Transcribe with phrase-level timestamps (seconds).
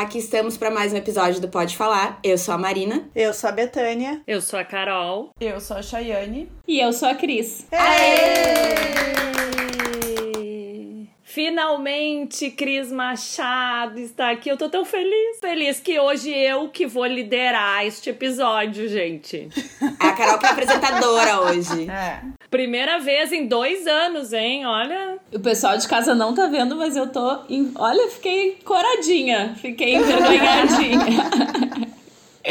[0.00, 2.18] aqui estamos para mais um episódio do Pode Falar.
[2.24, 3.08] Eu sou a Marina.
[3.14, 4.22] Eu sou a Betânia.
[4.26, 5.30] Eu sou a Carol.
[5.38, 6.50] Eu sou a Chayane.
[6.66, 7.66] E eu sou a Cris.
[7.70, 9.10] Aê!
[11.22, 14.48] Finalmente, Cris Machado está aqui.
[14.48, 15.38] Eu tô tão feliz.
[15.38, 19.48] Feliz que hoje eu que vou liderar este episódio, gente.
[20.02, 21.90] É a Carol que é apresentadora hoje.
[21.90, 22.39] É.
[22.50, 24.66] Primeira vez em dois anos, hein?
[24.66, 25.18] Olha.
[25.32, 27.44] O pessoal de casa não tá vendo, mas eu tô.
[27.48, 27.70] Em...
[27.76, 29.54] Olha, fiquei coradinha.
[29.56, 31.90] Fiquei envergonhadinha.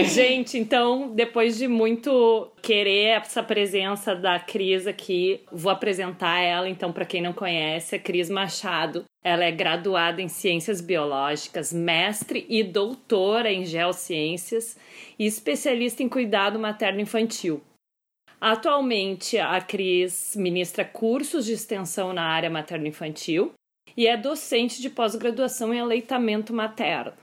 [0.06, 6.70] Gente, então, depois de muito querer essa presença da Cris aqui, vou apresentar ela.
[6.70, 9.04] Então, para quem não conhece, a Cris Machado.
[9.22, 14.78] Ela é graduada em Ciências Biológicas, mestre e doutora em Geociências
[15.18, 17.62] e especialista em cuidado materno-infantil.
[18.42, 23.52] Atualmente, a Cris ministra cursos de extensão na área materno-infantil
[23.98, 27.14] e é docente de pós-graduação em aleitamento materno.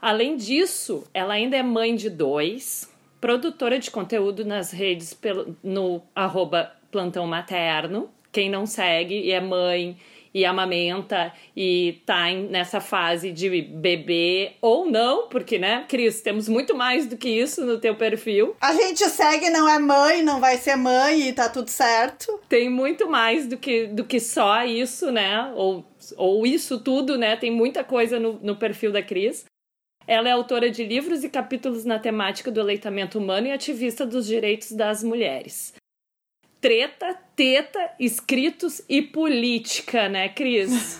[0.00, 6.02] Além disso, ela ainda é mãe de dois, produtora de conteúdo nas redes pelo, no
[6.14, 8.10] arroba plantão materno.
[8.30, 9.96] Quem não segue e é mãe
[10.36, 16.46] e amamenta e tá em, nessa fase de bebê ou não, porque, né, Cris, temos
[16.46, 18.54] muito mais do que isso no teu perfil.
[18.60, 22.38] A gente segue, não é mãe, não vai ser mãe e tá tudo certo.
[22.50, 25.82] Tem muito mais do que, do que só isso, né, ou,
[26.18, 29.46] ou isso tudo, né, tem muita coisa no, no perfil da Cris.
[30.06, 34.26] Ela é autora de livros e capítulos na temática do aleitamento humano e ativista dos
[34.26, 35.72] direitos das mulheres.
[36.60, 40.98] Treta, teta, escritos e política, né, Cris?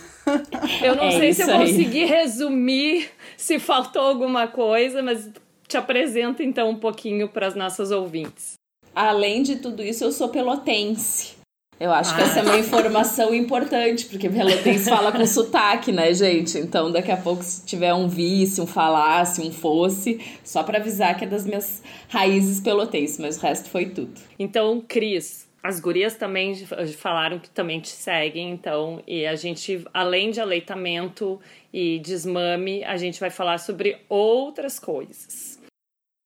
[0.82, 1.58] Eu não É sei se eu aí.
[1.70, 5.30] consegui resumir, se faltou alguma coisa, mas
[5.66, 8.55] te apresento então um pouquinho para as nossas ouvintes.
[8.95, 11.34] Além de tudo isso, eu sou pelotense.
[11.78, 12.24] Eu acho que Ah.
[12.24, 16.56] essa é uma informação importante, porque pelotense fala com sotaque, né, gente?
[16.56, 21.18] Então, daqui a pouco, se tiver um vice, um falasse, um fosse, só pra avisar
[21.18, 24.12] que é das minhas raízes pelotense, mas o resto foi tudo.
[24.39, 26.54] Então, Cris, as gurias também
[26.96, 31.40] falaram que também te seguem, então, e a gente, além de aleitamento
[31.72, 35.60] e desmame, a gente vai falar sobre outras coisas.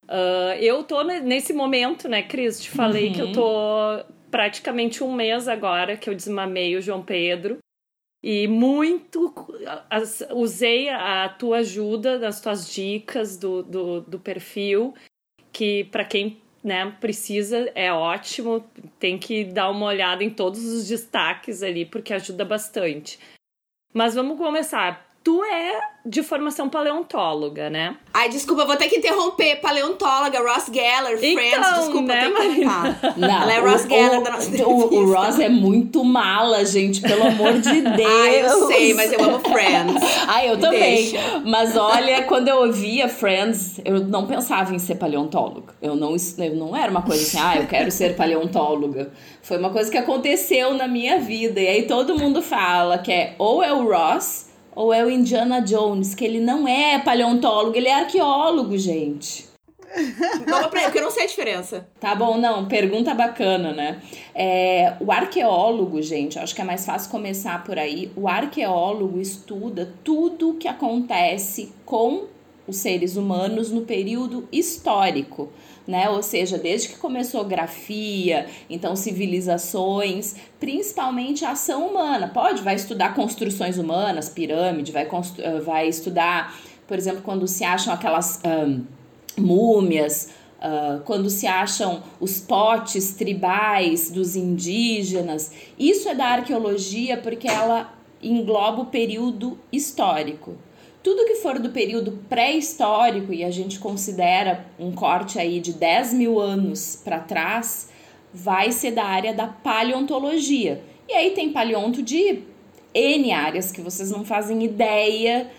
[0.08, 2.60] Ah, eu tô ne- nesse momento, né, Cris?
[2.60, 7.58] Te falei que eu tô praticamente um mês agora que eu desmamei o João Pedro.
[8.22, 9.32] E muito
[9.88, 14.92] as- usei a tua ajuda, das tuas dicas do, do, do perfil,
[15.50, 18.64] que para quem né, precisa é ótimo,
[18.98, 23.18] tem que dar uma olhada em todos os destaques ali, porque ajuda bastante.
[23.92, 25.09] Mas vamos começar.
[25.22, 27.94] Tu é de formação paleontóloga, né?
[28.12, 29.56] Ai, desculpa, eu vou ter que interromper.
[29.60, 32.64] Paleontóloga, Ross Geller, Friends, Então, desculpa, né, eu tenho que.
[33.20, 35.12] Não, Ela é o- Ross Geller o, da nossa o, o.
[35.12, 38.10] Ross é muito mala, gente, pelo amor de Deus.
[38.22, 40.02] Ai, eu sei, mas eu amo Friends.
[40.26, 40.80] Ah, eu Me também.
[41.10, 41.42] deixa.
[41.44, 45.74] Mas olha, quando eu ouvia Friends, eu não pensava em ser paleontóloga.
[45.82, 49.12] Eu não, isso- eu não era uma coisa assim, ah, eu quero ser paleontóloga.
[49.42, 51.60] Foi uma coisa que aconteceu na minha vida.
[51.60, 55.60] E aí todo mundo fala que é ou é o Ross ou é o Indiana
[55.60, 59.50] Jones, que ele não é paleontólogo, ele é arqueólogo, gente.
[60.46, 61.88] Vamos aprender, porque eu não sei a diferença.
[61.98, 64.00] Tá bom, não, pergunta bacana, né?
[64.34, 68.10] É, o arqueólogo, gente, acho que é mais fácil começar por aí.
[68.16, 72.26] O arqueólogo estuda tudo o que acontece com
[72.66, 75.50] os seres humanos no período histórico.
[75.90, 76.08] Né?
[76.08, 82.28] Ou seja, desde que começou grafia, então civilizações, principalmente a ação humana.
[82.28, 85.08] Pode, vai estudar construções humanas, pirâmide, vai,
[85.38, 86.56] eh, vai estudar,
[86.86, 88.82] por exemplo, quando se acham aquelas ahn,
[89.36, 90.30] múmias,
[90.60, 95.50] ah, quando se acham os potes tribais dos indígenas.
[95.76, 100.54] Isso é da arqueologia porque ela engloba o período histórico.
[101.02, 106.12] Tudo que for do período pré-histórico, e a gente considera um corte aí de 10
[106.14, 107.88] mil anos para trás,
[108.32, 110.82] vai ser da área da paleontologia.
[111.08, 112.42] E aí tem paleonto de
[112.92, 115.50] N áreas que vocês não fazem ideia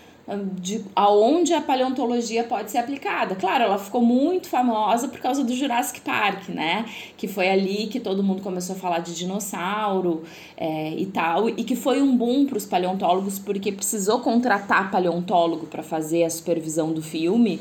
[0.54, 3.34] de aonde a paleontologia pode ser aplicada.
[3.34, 6.86] Claro, ela ficou muito famosa por causa do Jurassic Park, né?
[7.16, 10.22] Que foi ali que todo mundo começou a falar de dinossauro
[10.56, 15.66] é, e tal, e que foi um boom para os paleontólogos porque precisou contratar paleontólogo
[15.66, 17.60] para fazer a supervisão do filme.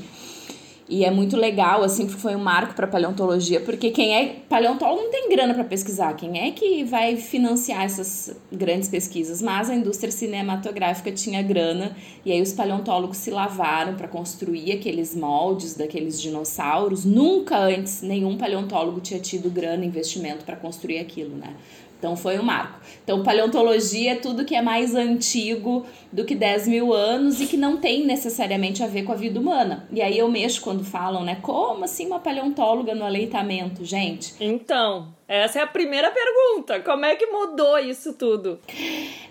[0.92, 5.04] E é muito legal, assim, porque foi um marco para paleontologia, porque quem é paleontólogo
[5.04, 9.42] não tem grana para pesquisar, quem é que vai financiar essas grandes pesquisas?
[9.42, 11.96] Mas a indústria cinematográfica tinha grana
[12.26, 17.06] e aí os paleontólogos se lavaram para construir aqueles moldes daqueles dinossauros.
[17.06, 21.56] Nunca antes nenhum paleontólogo tinha tido grana investimento para construir aquilo, né?
[22.02, 22.80] Então foi um marco.
[23.04, 27.56] Então, paleontologia é tudo que é mais antigo do que 10 mil anos e que
[27.56, 29.88] não tem necessariamente a ver com a vida humana.
[29.92, 31.38] E aí eu mexo quando falam, né?
[31.44, 34.34] Como assim uma paleontóloga no aleitamento, gente?
[34.40, 36.80] Então, essa é a primeira pergunta.
[36.80, 38.60] Como é que mudou isso tudo?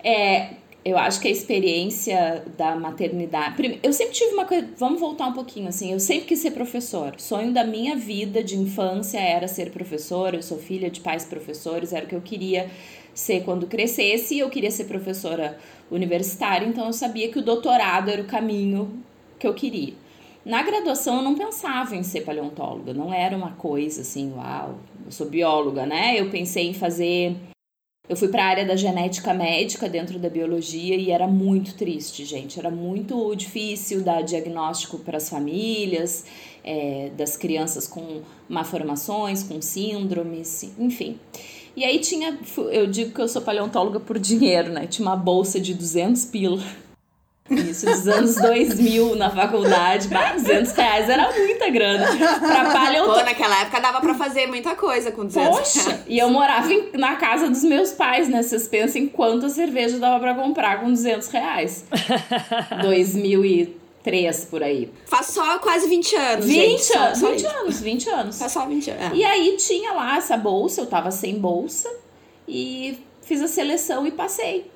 [0.04, 0.50] É,
[0.84, 3.78] eu acho que a experiência da maternidade.
[3.82, 4.66] Eu sempre tive uma coisa.
[4.78, 5.92] Vamos voltar um pouquinho, assim.
[5.92, 7.14] Eu sempre quis ser professor.
[7.18, 10.36] Sonho da minha vida de infância era ser professora.
[10.36, 12.70] Eu sou filha de pais professores, era o que eu queria
[13.12, 14.38] ser quando crescesse.
[14.38, 15.58] Eu queria ser professora
[15.90, 19.02] universitária, então eu sabia que o doutorado era o caminho
[19.38, 19.92] que eu queria.
[20.44, 25.12] Na graduação eu não pensava em ser paleontóloga, não era uma coisa assim, uau, eu
[25.12, 26.18] sou bióloga, né?
[26.18, 27.36] Eu pensei em fazer
[28.10, 32.24] eu fui para a área da genética médica dentro da biologia e era muito triste,
[32.24, 32.58] gente.
[32.58, 36.24] Era muito difícil dar diagnóstico para as famílias,
[36.64, 41.20] é, das crianças com malformações, com síndromes, enfim.
[41.76, 42.36] E aí tinha,
[42.72, 44.88] eu digo que eu sou paleontóloga por dinheiro, né?
[44.88, 46.60] Tinha uma bolsa de 200 pila
[47.50, 52.06] isso, dos anos 2000 na faculdade, 200 reais era muita grana.
[52.38, 53.24] Pra paleontologia.
[53.24, 56.04] Pô, naquela época dava pra fazer muita coisa com 200 Poxa, reais.
[56.06, 58.42] e eu morava em, na casa dos meus pais, né?
[58.42, 61.84] Vocês pensam em quanta cerveja dava pra comprar com 200 reais.
[62.82, 64.90] 2003 por aí.
[65.06, 66.46] Faz só quase 20 anos.
[66.46, 68.38] 20 gente, anos, só, 20 anos, 20 anos.
[68.38, 69.12] Faz só 20 anos.
[69.12, 69.14] É.
[69.16, 71.90] E aí tinha lá essa bolsa, eu tava sem bolsa
[72.48, 74.70] e fiz a seleção e passei.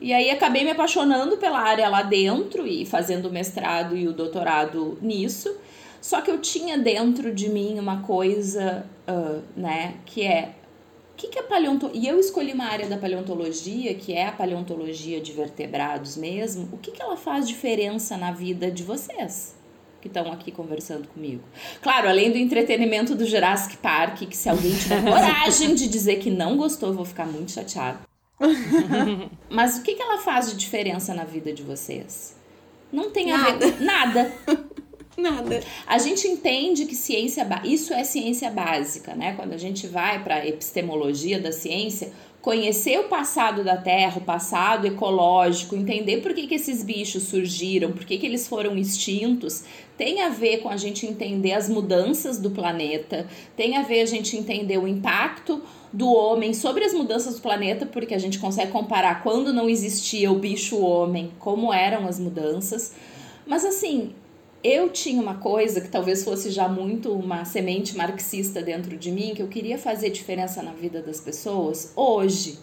[0.00, 4.12] E aí acabei me apaixonando pela área lá dentro e fazendo o mestrado e o
[4.12, 5.56] doutorado nisso.
[6.00, 10.52] Só que eu tinha dentro de mim uma coisa, uh, né, que é
[11.12, 12.02] o que, que é paleontologia?
[12.02, 16.68] E eu escolhi uma área da paleontologia, que é a paleontologia de vertebrados mesmo.
[16.70, 19.56] O que, que ela faz diferença na vida de vocês?
[19.98, 21.42] que estão aqui conversando comigo.
[21.82, 26.30] Claro, além do entretenimento do Jurassic Park, que se alguém tiver coragem de dizer que
[26.30, 27.98] não gostou, eu vou ficar muito chateada.
[29.50, 32.36] Mas o que, que ela faz de diferença na vida de vocês?
[32.92, 33.66] Não tem a nada.
[33.66, 34.32] ver nada.
[35.16, 35.62] Nada.
[35.86, 39.32] A gente entende que ciência isso é ciência básica, né?
[39.34, 42.12] Quando a gente vai para a epistemologia da ciência,
[42.46, 47.90] conhecer o passado da Terra, o passado ecológico, entender por que, que esses bichos surgiram,
[47.90, 49.64] por que, que eles foram extintos,
[49.98, 53.26] tem a ver com a gente entender as mudanças do planeta,
[53.56, 55.60] tem a ver a gente entender o impacto
[55.92, 60.30] do homem sobre as mudanças do planeta, porque a gente consegue comparar quando não existia
[60.30, 62.94] o bicho homem, como eram as mudanças.
[63.44, 64.12] Mas assim,
[64.66, 69.32] eu tinha uma coisa que talvez fosse já muito uma semente marxista dentro de mim,
[69.34, 72.58] que eu queria fazer diferença na vida das pessoas hoje.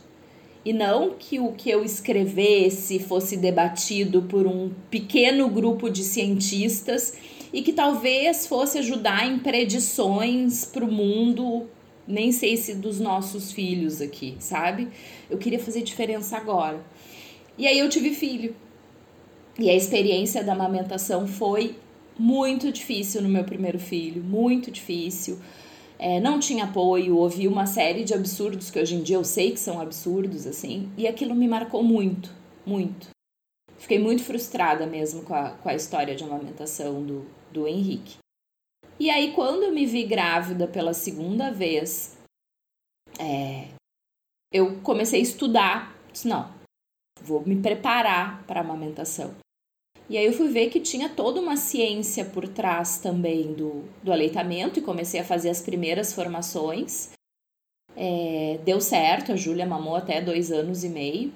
[0.66, 7.14] E não que o que eu escrevesse fosse debatido por um pequeno grupo de cientistas
[7.54, 11.68] e que talvez fosse ajudar em predições para o mundo
[12.06, 14.90] nem sei se dos nossos filhos aqui, sabe?
[15.30, 16.84] Eu queria fazer diferença agora.
[17.58, 18.54] E aí eu tive filho.
[19.58, 21.76] E a experiência da amamentação foi
[22.18, 25.40] muito difícil no meu primeiro filho, muito difícil.
[26.00, 29.52] É, não tinha apoio, ouvi uma série de absurdos que hoje em dia eu sei
[29.52, 32.30] que são absurdos, assim, e aquilo me marcou muito,
[32.66, 33.10] muito.
[33.78, 38.18] Fiquei muito frustrada mesmo com a, com a história de amamentação do, do Henrique.
[39.00, 42.18] E aí, quando eu me vi grávida pela segunda vez,
[43.20, 43.68] é,
[44.52, 45.96] eu comecei a estudar.
[46.12, 46.50] Disse, não,
[47.22, 49.36] vou me preparar para a amamentação.
[50.10, 54.12] E aí eu fui ver que tinha toda uma ciência por trás também do, do
[54.12, 57.12] aleitamento e comecei a fazer as primeiras formações.
[57.96, 61.32] É, deu certo, a Júlia mamou até dois anos e meio.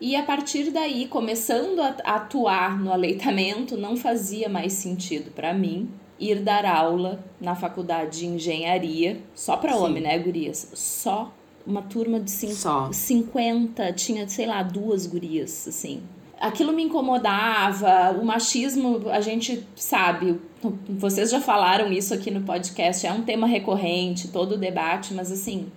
[0.00, 5.88] E a partir daí, começando a atuar no aleitamento, não fazia mais sentido para mim
[6.18, 10.70] ir dar aula na faculdade de engenharia, só para homem, né, gurias?
[10.74, 11.32] Só
[11.64, 12.92] uma turma de cinco, só.
[12.92, 16.02] 50, tinha, sei lá, duas gurias, assim.
[16.42, 20.40] Aquilo me incomodava, o machismo, a gente sabe,
[20.88, 25.30] vocês já falaram isso aqui no podcast, é um tema recorrente, todo o debate, mas
[25.30, 25.70] assim,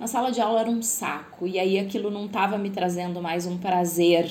[0.00, 3.46] na sala de aula era um saco, e aí aquilo não estava me trazendo mais
[3.46, 4.28] um prazer.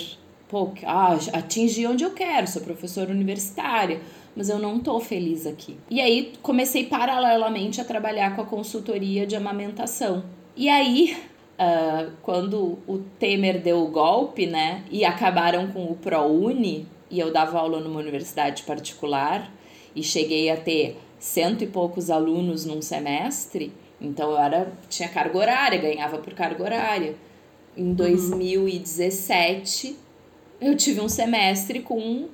[0.50, 4.02] Pô, ah, atingi onde eu quero, sou professora universitária,
[4.36, 5.78] mas eu não tô feliz aqui.
[5.90, 10.26] E aí comecei paralelamente a trabalhar com a consultoria de amamentação.
[10.54, 11.18] E aí,
[11.60, 17.32] uh, quando o Temer deu o golpe, né, e acabaram com o ProUni, e eu
[17.32, 19.52] dava aula numa universidade particular,
[19.96, 25.38] e cheguei a ter cento e poucos alunos num semestre, então eu era, tinha carga
[25.38, 27.16] horária, ganhava por carga horária.
[27.76, 29.96] Em 2017, uhum.
[30.62, 32.28] eu tive um semestre com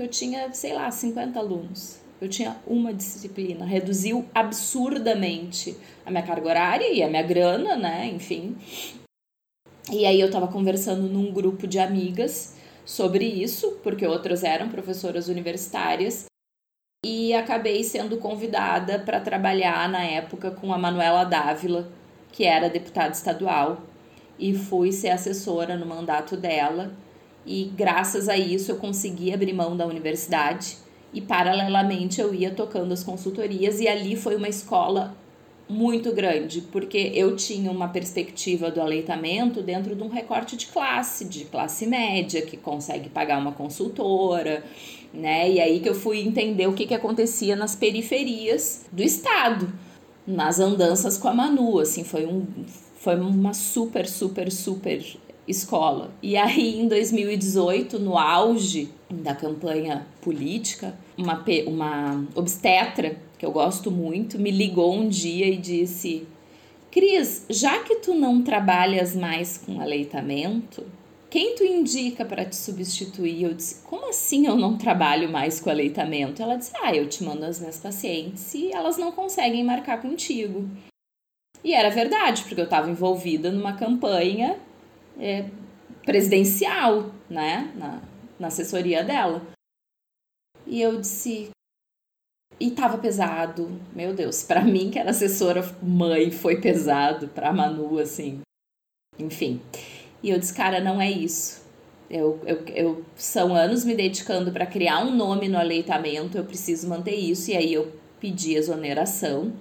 [0.00, 1.99] que eu tinha, sei lá, 50 alunos.
[2.20, 5.74] Eu tinha uma disciplina, reduziu absurdamente
[6.04, 8.06] a minha carga horária e a minha grana, né?
[8.14, 8.56] Enfim.
[9.90, 15.28] E aí eu tava conversando num grupo de amigas sobre isso, porque outras eram professoras
[15.28, 16.26] universitárias,
[17.02, 21.90] e acabei sendo convidada para trabalhar na época com a Manuela Dávila,
[22.30, 23.80] que era deputada estadual,
[24.38, 26.92] e fui ser assessora no mandato dela.
[27.46, 30.76] E graças a isso eu consegui abrir mão da universidade
[31.12, 35.16] e paralelamente eu ia tocando as consultorias e ali foi uma escola
[35.68, 41.24] muito grande, porque eu tinha uma perspectiva do aleitamento dentro de um recorte de classe,
[41.24, 44.64] de classe média, que consegue pagar uma consultora,
[45.14, 45.48] né?
[45.48, 49.72] E aí que eu fui entender o que, que acontecia nas periferias do estado,
[50.26, 52.44] nas andanças com a Manu, assim, foi um
[52.96, 55.02] foi uma super, super, super
[55.50, 56.10] escola.
[56.22, 63.90] E aí em 2018, no auge da campanha política, uma, uma obstetra que eu gosto
[63.90, 66.26] muito, me ligou um dia e disse:
[66.90, 70.84] Cris, já que tu não trabalhas mais com aleitamento,
[71.30, 73.44] quem tu indica para te substituir?
[73.44, 76.42] Eu disse: Como assim eu não trabalho mais com aleitamento?
[76.42, 80.68] Ela disse: Ah, eu te mando as minhas pacientes e elas não conseguem marcar contigo.
[81.62, 84.56] E era verdade, porque eu estava envolvida numa campanha
[85.20, 85.50] é,
[86.04, 88.02] presidencial, né, na,
[88.38, 89.42] na assessoria dela.
[90.66, 91.50] E eu disse,
[92.58, 93.80] e tava pesado.
[93.94, 98.40] Meu Deus, para mim que era assessora mãe, foi pesado, pra Manu assim.
[99.18, 99.60] Enfim.
[100.22, 101.60] E eu disse, cara, não é isso.
[102.08, 106.88] Eu, eu, eu são anos me dedicando para criar um nome no aleitamento, eu preciso
[106.88, 107.50] manter isso.
[107.50, 109.52] E aí eu pedi exoneração.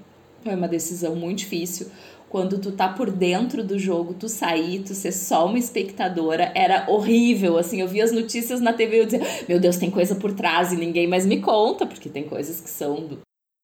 [0.43, 1.87] Foi uma decisão muito difícil
[2.29, 6.85] quando tu tá por dentro do jogo, tu sair, tu ser só uma espectadora, era
[6.87, 10.15] horrível, assim, eu via as notícias na TV e eu dizia, meu Deus, tem coisa
[10.15, 13.19] por trás e ninguém mais me conta, porque tem coisas que são do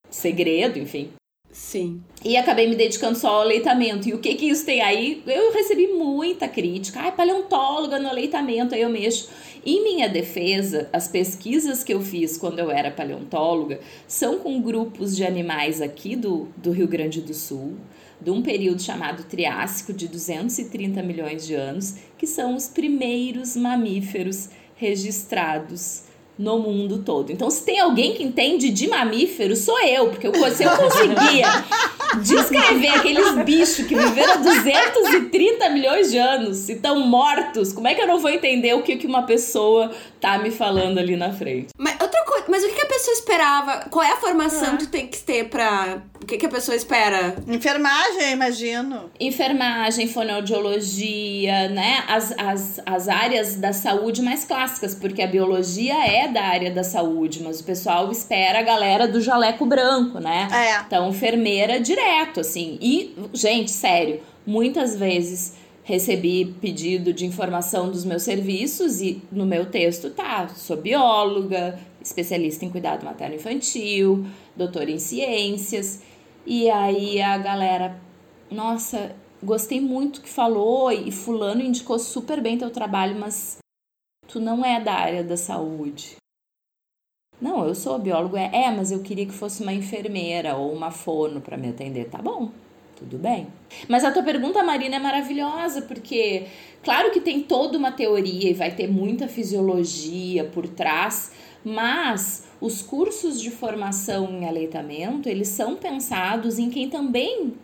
[0.10, 1.12] segredo, enfim.
[1.56, 2.04] Sim.
[2.22, 4.10] E acabei me dedicando só ao aleitamento.
[4.10, 5.24] E o que que isso tem aí?
[5.26, 7.00] Eu recebi muita crítica.
[7.00, 9.30] Ai, paleontóloga no aleitamento, aí eu mexo.
[9.66, 15.16] Em minha defesa, as pesquisas que eu fiz quando eu era paleontóloga são com grupos
[15.16, 17.76] de animais aqui do, do Rio Grande do Sul,
[18.20, 24.50] de um período chamado Triássico, de 230 milhões de anos, que são os primeiros mamíferos
[24.76, 26.04] registrados
[26.38, 27.32] no mundo todo.
[27.32, 31.48] Então, se tem alguém que entende de mamíferos, sou eu, porque eu, se eu conseguia
[32.22, 37.96] descrever aqueles bichos que viveram há 230 milhões de anos e estão mortos, como é
[37.96, 41.32] que eu não vou entender o que, que uma pessoa tá me falando ali na
[41.32, 41.70] frente?
[41.78, 42.15] Mas coisa,
[42.48, 43.90] mas o que a pessoa esperava?
[43.90, 44.78] Qual é a formação ah.
[44.78, 46.02] que tem que ter pra.
[46.22, 47.36] O que, que a pessoa espera?
[47.48, 49.12] Enfermagem, imagino.
[49.20, 52.04] Enfermagem, fonoaudiologia, né?
[52.08, 56.84] As, as, as áreas da saúde mais clássicas, porque a biologia é da área da
[56.84, 60.48] saúde, mas o pessoal espera a galera do jaleco branco, né?
[60.52, 60.82] É.
[60.86, 62.80] Então, enfermeira direto, assim.
[62.82, 65.54] E, gente, sério, muitas vezes
[65.86, 72.64] recebi pedido de informação dos meus serviços e no meu texto tá, sou bióloga, especialista
[72.64, 76.02] em cuidado materno infantil, doutora em ciências.
[76.46, 78.00] E aí a galera,
[78.52, 83.58] nossa, gostei muito que falou e fulano indicou super bem teu trabalho, mas
[84.28, 86.18] tu não é da área da saúde.
[87.42, 90.92] Não, eu sou biólogo, é, é mas eu queria que fosse uma enfermeira ou uma
[90.92, 92.06] fono para me atender.
[92.06, 92.52] Tá bom,
[92.96, 93.48] tudo bem.
[93.90, 96.48] Mas a tua pergunta, Marina, é maravilhosa, porque
[96.82, 101.32] claro que tem toda uma teoria e vai ter muita fisiologia por trás,
[101.66, 107.56] mas os cursos de formação em aleitamento, eles são pensados em quem também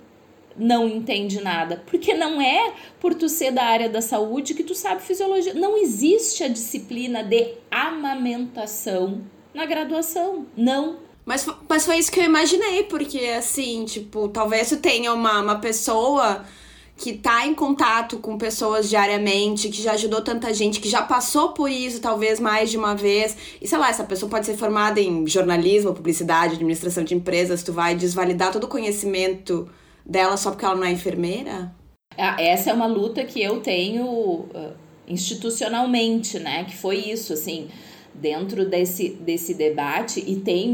[0.57, 4.73] não entende nada, porque não é por tu ser da área da saúde que tu
[4.73, 5.53] sabe fisiologia.
[5.53, 9.21] Não existe a disciplina de amamentação
[9.53, 10.97] na graduação, não.
[11.23, 15.59] Mas, mas foi isso que eu imaginei, porque assim, tipo, talvez tu tenha uma, uma
[15.59, 16.43] pessoa
[17.01, 21.49] que tá em contato com pessoas diariamente, que já ajudou tanta gente, que já passou
[21.49, 23.35] por isso talvez mais de uma vez.
[23.59, 27.73] E sei lá, essa pessoa pode ser formada em jornalismo, publicidade, administração de empresas, tu
[27.73, 29.67] vai desvalidar todo o conhecimento
[30.05, 31.73] dela só porque ela não é enfermeira?
[32.15, 34.73] Ah, essa é uma luta que eu tenho uh,
[35.07, 36.65] institucionalmente, né?
[36.65, 37.67] Que foi isso, assim
[38.13, 40.69] dentro desse, desse debate e tem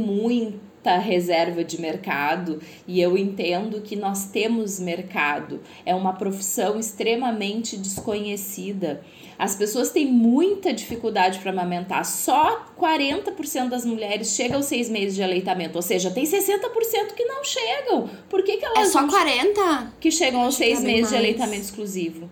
[0.88, 5.60] muita reserva de mercado e eu entendo que nós temos mercado.
[5.86, 9.04] É uma profissão extremamente desconhecida.
[9.38, 12.06] As pessoas têm muita dificuldade para amamentar.
[12.06, 15.76] Só 40% das mulheres chegam aos seis meses de aleitamento.
[15.76, 18.10] Ou seja, tem 60% que não chegam.
[18.30, 18.88] Por que, que elas.
[18.88, 19.88] É só 40%?
[20.00, 21.10] Que chegam aos seis meses mais.
[21.10, 22.30] de aleitamento exclusivo.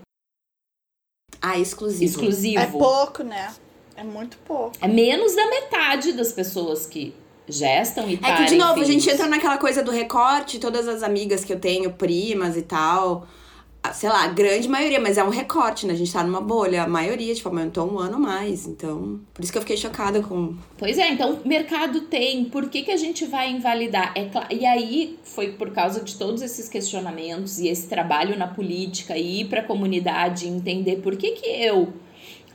[1.42, 2.06] Ah, exclusivo.
[2.06, 2.60] Exclusivo.
[2.60, 3.54] É pouco, né?
[3.96, 4.76] É muito pouco.
[4.82, 7.14] É menos da metade das pessoas que
[7.48, 8.90] gestam e É que, de novo, filhos.
[8.90, 12.62] a gente entra naquela coisa do recorte, todas as amigas que eu tenho, primas e
[12.62, 13.28] tal.
[13.94, 15.94] sei lá, a grande maioria, mas é um recorte, né?
[15.94, 16.82] A gente tá numa bolha.
[16.84, 18.66] A maioria, tipo, aumentou um ano mais.
[18.66, 20.56] Então, por isso que eu fiquei chocada com.
[20.76, 24.12] Pois é, então mercado tem, por que, que a gente vai invalidar?
[24.16, 28.48] É claro, e aí foi por causa de todos esses questionamentos e esse trabalho na
[28.48, 31.94] política e ir pra comunidade entender por que, que eu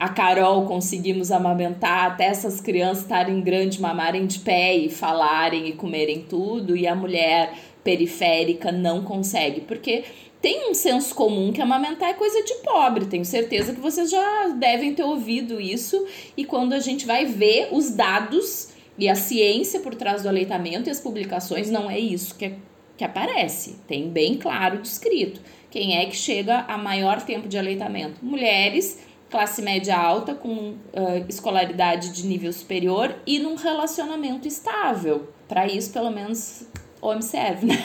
[0.00, 5.72] a Carol conseguimos amamentar até essas crianças estarem grandes, mamarem de pé e falarem e
[5.72, 7.52] comerem tudo, e a mulher
[7.84, 10.04] periférica não consegue, porque
[10.40, 13.04] tem um senso comum que amamentar é coisa de pobre.
[13.04, 16.06] Tenho certeza que vocês já devem ter ouvido isso.
[16.34, 20.88] E quando a gente vai ver os dados e a ciência por trás do aleitamento
[20.88, 22.54] e as publicações, não é isso que,
[22.96, 23.76] que aparece.
[23.86, 25.42] Tem bem claro descrito.
[25.70, 28.24] Quem é que chega a maior tempo de aleitamento?
[28.24, 35.28] Mulheres classe média alta, com uh, escolaridade de nível superior e num relacionamento estável.
[35.48, 36.64] Para isso, pelo menos,
[37.00, 37.76] homem serve, né?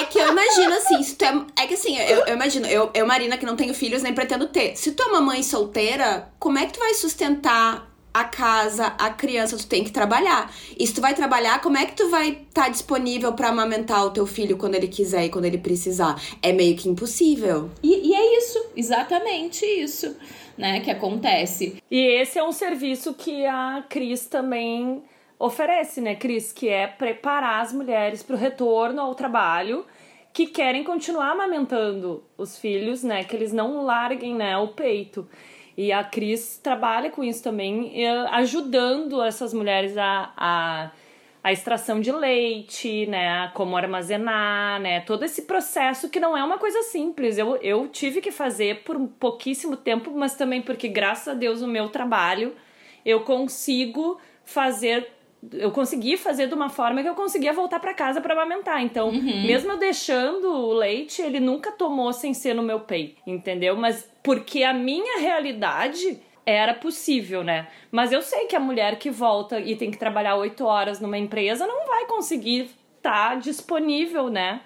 [0.00, 2.90] É que eu imagino assim, se tu é, é que assim, eu, eu imagino, eu,
[2.94, 4.76] eu, Marina, que não tenho filhos, nem pretendo ter.
[4.76, 9.10] Se tu é uma mãe solteira, como é que tu vai sustentar a casa, a
[9.10, 10.52] criança, tu tem que trabalhar.
[10.78, 14.04] E se tu vai trabalhar, como é que tu vai estar tá disponível para amamentar
[14.04, 16.20] o teu filho quando ele quiser e quando ele precisar?
[16.42, 17.70] É meio que impossível.
[17.82, 20.16] E, e é isso, exatamente isso,
[20.58, 21.76] né, que acontece.
[21.90, 25.02] E esse é um serviço que a Cris também
[25.38, 29.86] oferece, né, Cris, que é preparar as mulheres para o retorno ao trabalho
[30.32, 35.26] que querem continuar amamentando os filhos, né, que eles não larguem, né, o peito.
[35.80, 40.90] E a Cris trabalha com isso também, ajudando essas mulheres a, a,
[41.42, 43.50] a extração de leite, né?
[43.54, 45.00] Como armazenar, né?
[45.00, 47.38] Todo esse processo que não é uma coisa simples.
[47.38, 51.62] Eu, eu tive que fazer por um pouquíssimo tempo, mas também porque, graças a Deus,
[51.62, 52.54] o meu trabalho
[53.02, 55.10] eu consigo fazer
[55.52, 58.82] eu consegui fazer de uma forma que eu conseguia voltar para casa para amamentar.
[58.82, 59.46] Então, uhum.
[59.46, 63.76] mesmo eu deixando o leite, ele nunca tomou sem ser no meu peito, entendeu?
[63.76, 67.68] Mas porque a minha realidade era possível, né?
[67.90, 71.18] Mas eu sei que a mulher que volta e tem que trabalhar oito horas numa
[71.18, 74.60] empresa não vai conseguir estar tá disponível, né?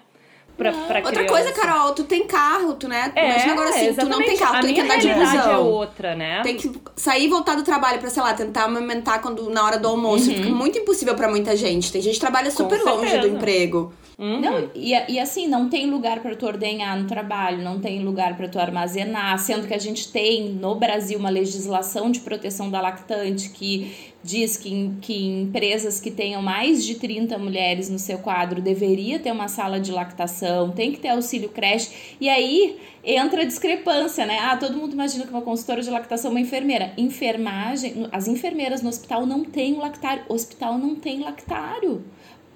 [0.57, 3.11] Pra, pra Outra coisa, Carol, tu tem carro, tu, né?
[3.13, 5.51] É, Imagina agora assim, tu não tem carro, tu tem que andar de busão.
[5.51, 6.41] é outra, né?
[6.43, 9.77] Tem que sair e voltar do trabalho pra, sei lá, tentar amamentar quando, na hora
[9.77, 10.29] do almoço.
[10.29, 10.35] Uhum.
[10.37, 11.91] Fica muito impossível pra muita gente.
[11.91, 13.93] Tem gente que trabalha super longe do emprego.
[14.17, 14.39] Uhum.
[14.39, 18.37] Não, e, e assim, não tem lugar para tu ordenhar no trabalho, não tem lugar
[18.37, 22.79] para tu armazenar, sendo que a gente tem no Brasil uma legislação de proteção da
[22.79, 28.61] lactante que diz que, que empresas que tenham mais de 30 mulheres no seu quadro
[28.61, 32.15] deveria ter uma sala de lactação, tem que ter auxílio creche.
[32.19, 34.39] E aí entra a discrepância, né?
[34.39, 36.93] Ah, todo mundo imagina que uma consultora de lactação é uma enfermeira.
[36.97, 42.03] Enfermagem, as enfermeiras no hospital não têm lactário, o hospital não tem lactário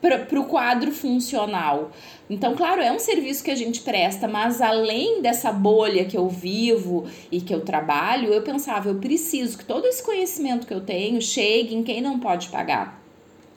[0.02, 1.92] para o quadro funcional.
[2.30, 6.30] Então, claro, é um serviço que a gente presta, mas além dessa bolha que eu
[6.30, 10.82] vivo e que eu trabalho, eu pensava, eu preciso que todo esse conhecimento que eu
[10.82, 13.02] tenho chegue em quem não pode pagar.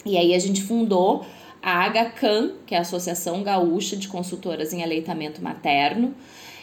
[0.04, 1.24] E aí a gente fundou
[1.62, 6.14] a HCAN, que é a Associação Gaúcha de Consultoras em Aleitamento Materno,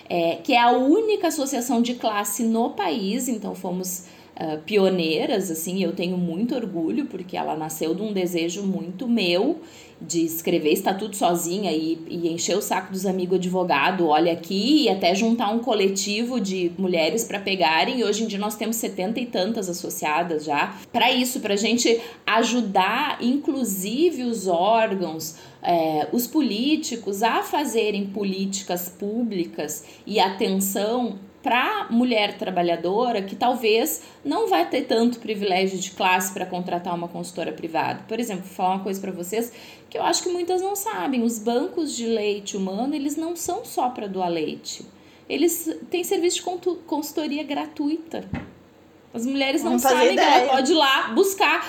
[0.10, 4.06] é, que é a única associação de classe no país, então fomos
[4.40, 9.60] uh, pioneiras, assim, eu tenho muito orgulho, porque ela nasceu de um desejo muito meu
[10.02, 14.90] de escrever estatuto sozinha e, e encher o saco dos amigos advogado, olha aqui, e
[14.90, 18.00] até juntar um coletivo de mulheres para pegarem.
[18.00, 20.78] E hoje em dia nós temos setenta e tantas associadas já.
[20.92, 28.88] Para isso, para a gente ajudar, inclusive os órgãos, é, os políticos a fazerem políticas
[28.88, 36.34] públicas e atenção para mulher trabalhadora que talvez não vai ter tanto privilégio de classe
[36.34, 38.04] para contratar uma consultora privada.
[38.08, 39.52] Por exemplo, vou falar uma coisa para vocês
[39.90, 41.24] que eu acho que muitas não sabem.
[41.24, 44.86] Os bancos de leite humano, eles não são só para doar leite.
[45.30, 48.26] Eles têm serviço de consultoria gratuita.
[49.14, 50.18] As mulheres não, não sabem ideia.
[50.18, 51.66] que ela pode ir lá buscar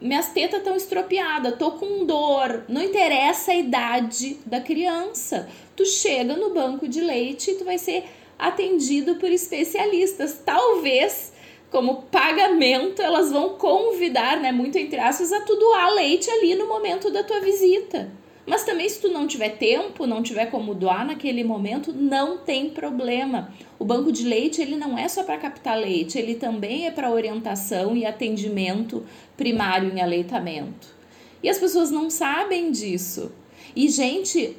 [0.00, 2.64] minhas tetas estão estropiadas, tô com dor.
[2.68, 5.48] Não interessa a idade da criança.
[5.74, 8.04] Tu chega no banco de leite e tu vai ser
[8.38, 10.40] atendido por especialistas.
[10.44, 11.32] Talvez,
[11.70, 16.66] como pagamento, elas vão convidar, né, muito entre aspas, a tu doar leite ali no
[16.66, 18.10] momento da tua visita.
[18.46, 22.70] Mas também se tu não tiver tempo, não tiver como doar naquele momento, não tem
[22.70, 23.52] problema.
[23.76, 27.10] O banco de leite, ele não é só para captar leite, ele também é para
[27.10, 29.04] orientação e atendimento
[29.36, 30.94] primário em aleitamento.
[31.42, 33.32] E as pessoas não sabem disso.
[33.74, 34.56] E gente,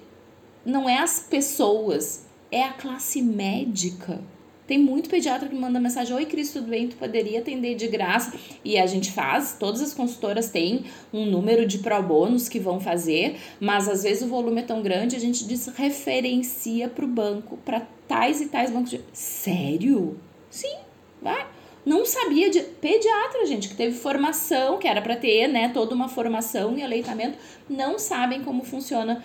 [0.66, 4.21] não é as pessoas, é a classe médica
[4.65, 6.88] Tem muito pediatra que manda mensagem: Oi, Cris, tudo bem?
[6.88, 8.38] Tu poderia atender de graça?
[8.63, 12.79] E a gente faz, todas as consultoras têm um número de pro bônus que vão
[12.79, 17.57] fazer, mas às vezes o volume é tão grande, a gente desreferencia para o banco,
[17.65, 19.01] para tais e tais bancos de.
[19.13, 20.19] Sério?
[20.49, 20.77] Sim,
[21.21, 21.47] vai.
[21.86, 26.10] Não sabia de pediatra, gente, que teve formação, que era para ter, né, toda uma
[26.10, 27.38] formação em aleitamento,
[27.69, 29.23] não sabem como funciona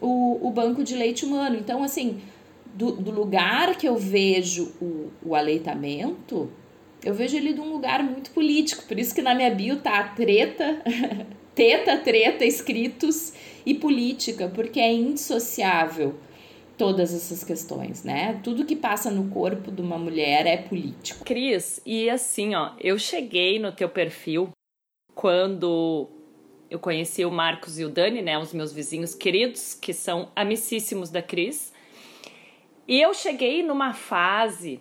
[0.00, 1.56] o, o banco de leite humano.
[1.56, 2.20] Então, assim,
[2.74, 6.50] do, do lugar que eu vejo o, o aleitamento,
[7.04, 8.84] eu vejo ele de um lugar muito político.
[8.86, 10.82] Por isso que na minha bio tá treta,
[11.54, 13.32] teta, treta, escritos
[13.64, 16.14] e política, porque é indissociável
[16.76, 18.40] todas essas questões, né?
[18.42, 21.24] Tudo que passa no corpo de uma mulher é político.
[21.24, 24.50] Cris, e assim, ó, eu cheguei no teu perfil
[25.14, 26.08] quando
[26.68, 31.10] eu conheci o Marcos e o Dani, né, os meus vizinhos queridos, que são amicíssimos
[31.10, 31.72] da Cris.
[32.86, 34.80] E eu cheguei numa fase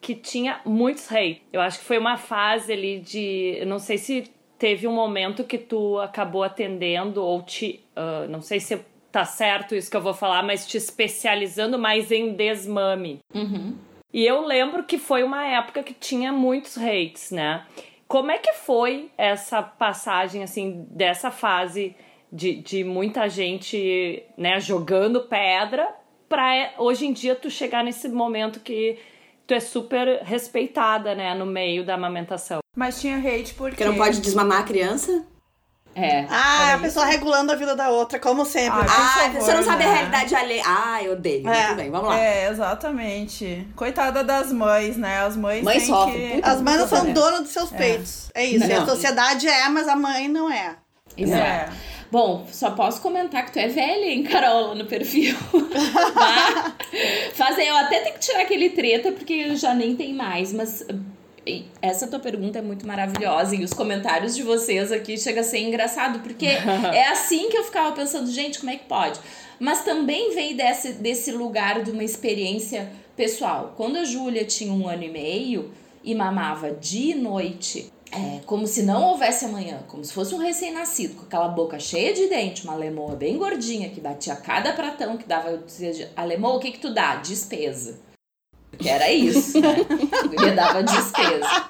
[0.00, 1.42] que tinha muitos hate.
[1.52, 3.62] Eu acho que foi uma fase ali de.
[3.66, 4.24] Não sei se
[4.58, 7.84] teve um momento que tu acabou atendendo ou te.
[7.96, 8.78] Uh, não sei se
[9.10, 13.18] tá certo isso que eu vou falar, mas te especializando mais em desmame.
[13.34, 13.76] Uhum.
[14.12, 17.66] E eu lembro que foi uma época que tinha muitos hates, né?
[18.06, 21.94] Como é que foi essa passagem, assim, dessa fase
[22.32, 25.94] de, de muita gente, né, jogando pedra
[26.28, 28.98] pra hoje em dia tu chegar nesse momento que
[29.46, 32.58] tu é super respeitada, né, no meio da amamentação.
[32.76, 33.76] Mas tinha hate porque...
[33.76, 35.24] Porque não pode desmamar a criança?
[35.94, 36.26] É.
[36.30, 38.78] Ah, a pessoa regulando a vida da outra, como sempre.
[38.82, 39.90] Ah, favor, você não sabe né?
[39.90, 40.62] a realidade alheia.
[40.64, 41.48] Ah, eu odeio.
[41.48, 41.66] É.
[41.66, 42.20] Muito bem, vamos lá.
[42.20, 43.66] É, exatamente.
[43.74, 45.22] Coitada das mães, né?
[45.22, 46.34] As mães Mãe têm sofre, que...
[46.36, 46.50] puta.
[46.50, 47.12] As mães não são É.
[47.12, 48.30] donas dos seus peitos.
[48.32, 48.68] É isso.
[48.68, 48.82] Não.
[48.82, 50.76] A sociedade é, mas a mãe não é.
[51.16, 51.42] Exato.
[51.42, 51.68] É.
[52.10, 55.36] Bom, só posso comentar que tu é velha, hein, Carola, no perfil.
[57.34, 60.86] Fazer, eu até tenho que tirar aquele treta, porque já nem tem mais, mas
[61.80, 65.58] essa tua pergunta é muito maravilhosa e os comentários de vocês aqui chega a ser
[65.58, 66.46] engraçado, porque
[66.92, 69.20] é assim que eu ficava pensando, gente, como é que pode?
[69.58, 73.74] Mas também veio desse, desse lugar de uma experiência pessoal.
[73.76, 75.72] Quando a Júlia tinha um ano e meio
[76.04, 81.14] e mamava de noite, é, como se não houvesse amanhã, como se fosse um recém-nascido,
[81.14, 85.26] com aquela boca cheia de dente, uma lemoa bem gordinha, que batia cada pratão que
[85.26, 85.62] dava, eu
[86.16, 87.16] a lemoa, o que que tu dá?
[87.16, 88.00] Despesa.
[88.78, 89.76] Que era isso, né?
[90.32, 91.68] Ele dava despesa.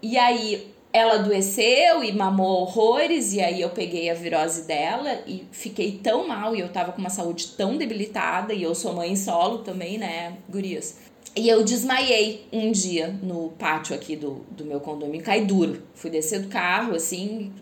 [0.00, 5.46] E aí ela adoeceu e mamou horrores, e aí eu peguei a virose dela e
[5.52, 9.14] fiquei tão mal, e eu tava com uma saúde tão debilitada, e eu sou mãe
[9.14, 11.05] solo também, né, gurias.
[11.36, 15.82] E eu desmaiei um dia no pátio aqui do, do meu condomínio, caí duro.
[15.94, 17.52] Fui descer do carro, assim,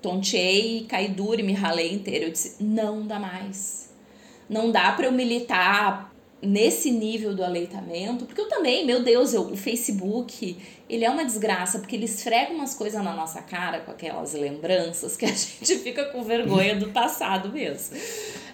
[0.00, 2.26] tonteei, caí duro e me ralei inteiro.
[2.26, 3.90] Eu disse, não dá mais.
[4.48, 9.42] Não dá pra eu militar nesse nível do aleitamento, porque eu também, meu Deus, eu,
[9.42, 10.56] o Facebook,
[10.88, 15.16] ele é uma desgraça, porque ele esfrega umas coisas na nossa cara com aquelas lembranças
[15.16, 17.96] que a gente fica com vergonha do passado mesmo.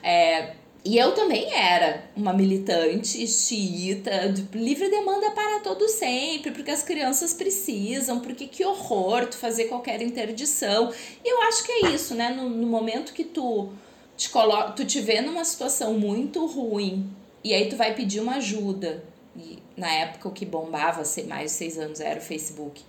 [0.02, 0.54] É,
[0.88, 6.83] e eu também era uma militante xiita, de livre demanda para todo sempre, porque as
[6.83, 10.90] crianças precisam, porque que horror tu fazer qualquer interdição.
[11.22, 12.31] E eu acho que é isso, né?
[12.31, 13.68] No, no momento que tu
[14.16, 17.07] te, colo tu te vê numa situação muito ruim,
[17.44, 19.05] e aí tu vai pedir uma ajuda.
[19.37, 22.83] E na época o que bombava, mais de seis anos, era o Facebook.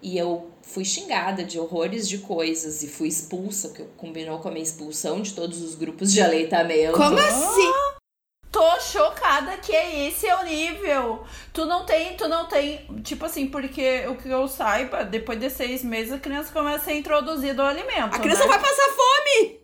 [0.00, 4.50] E eu fui xingada de horrores de coisas e fui expulsa, que combinou com a
[4.52, 6.92] minha expulsão de todos os grupos de aleitamento.
[6.96, 7.72] Como assim?
[8.52, 11.24] Tô chocada que é esse é o nível.
[11.52, 15.50] Tu não tem, tu não tem, tipo assim, porque o que eu saiba, depois de
[15.50, 18.14] seis meses a criança começa a ser introduzida ao alimento.
[18.14, 18.48] A criança né?
[18.48, 19.60] vai passar fome!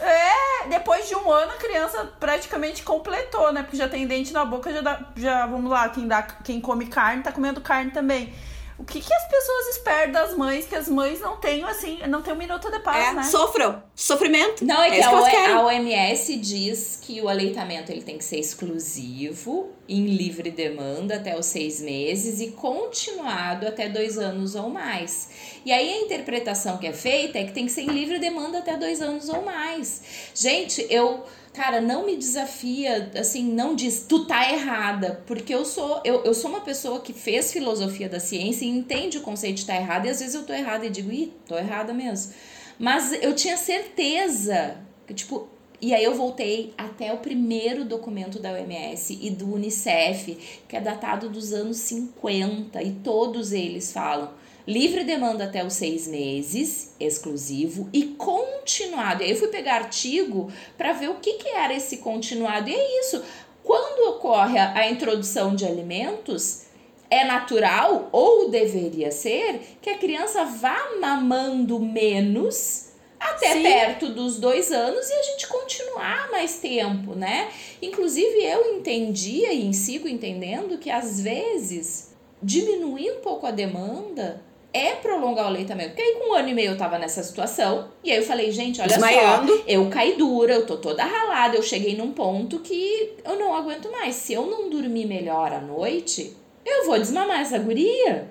[0.00, 3.62] É, depois de um ano a criança praticamente completou, né?
[3.62, 6.86] Porque já tem dente na boca, já dá, já vamos lá, quem dá, quem come
[6.86, 8.32] carne tá comendo carne também.
[8.78, 12.22] O que, que as pessoas esperam das mães, que as mães não têm, assim, não
[12.22, 13.22] tem um minuto de paz, É, né?
[13.22, 13.82] sofram.
[13.94, 14.64] Sofrimento.
[14.64, 18.38] Não, é que isso a, a OMS diz que o aleitamento ele tem que ser
[18.38, 25.28] exclusivo, em livre demanda até os seis meses e continuado até dois anos ou mais.
[25.64, 28.58] E aí a interpretação que é feita é que tem que ser em livre demanda
[28.58, 30.02] até dois anos ou mais.
[30.34, 36.00] Gente, eu Cara, não me desafia, assim, não diz, tu tá errada, porque eu sou,
[36.02, 39.66] eu, eu sou uma pessoa que fez filosofia da ciência e entende o conceito de
[39.66, 42.32] tá errada, e às vezes eu tô errada e digo, ih, tô errada mesmo.
[42.78, 45.46] Mas eu tinha certeza, que, tipo,
[45.78, 50.80] e aí eu voltei até o primeiro documento da OMS e do UNICEF, que é
[50.80, 54.30] datado dos anos 50, e todos eles falam
[54.66, 59.22] livre demanda até os seis meses, exclusivo, e continuado.
[59.22, 62.68] E aí eu fui pegar artigo para ver o que, que era esse continuado.
[62.68, 63.22] E é isso.
[63.62, 66.66] quando ocorre a, a introdução de alimentos,
[67.10, 73.62] é natural ou deveria ser que a criança vá mamando menos até Sim.
[73.62, 77.50] perto dos dois anos e a gente continuar mais tempo, né?
[77.80, 84.42] Inclusive eu entendia e sigo entendendo que às vezes diminuir um pouco a demanda
[84.72, 85.90] é prolongar o aleitamento.
[85.90, 88.50] Porque aí com um ano e meio eu tava nessa situação e aí eu falei,
[88.50, 89.56] gente, olha Desmaiando.
[89.56, 93.54] só, eu caí dura, eu tô toda ralada, eu cheguei num ponto que eu não
[93.54, 94.14] aguento mais.
[94.14, 98.28] Se eu não dormir melhor à noite, eu vou desmamar essa guria.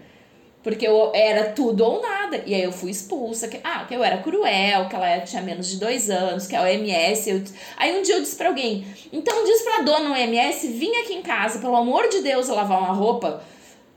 [0.64, 2.44] Porque eu era tudo ou nada.
[2.46, 3.48] E aí eu fui expulsa.
[3.48, 6.62] Que, ah, que eu era cruel, que ela tinha menos de dois anos, que a
[6.62, 7.30] OMS.
[7.30, 7.42] Eu,
[7.78, 11.24] aí um dia eu disse pra alguém: então diz pra dona OMS vir aqui em
[11.24, 13.44] casa, pelo amor de Deus, lavar uma roupa.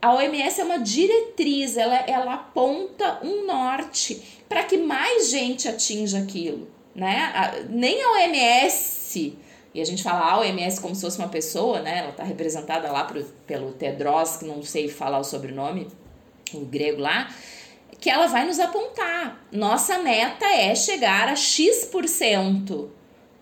[0.05, 6.19] A OMS é uma diretriz, ela, ela aponta um norte para que mais gente atinja
[6.19, 6.69] aquilo.
[6.95, 7.33] Né?
[7.35, 9.38] A- nem a OMS
[9.75, 11.99] e a gente fala a OMS como se fosse uma pessoa, né?
[11.99, 15.88] Ela está representada lá pro, pelo Tedros, que não sei falar o sobrenome,
[16.53, 17.35] o grego lá,
[17.99, 19.45] que ela vai nos apontar.
[19.51, 22.88] Nossa meta é chegar a X%.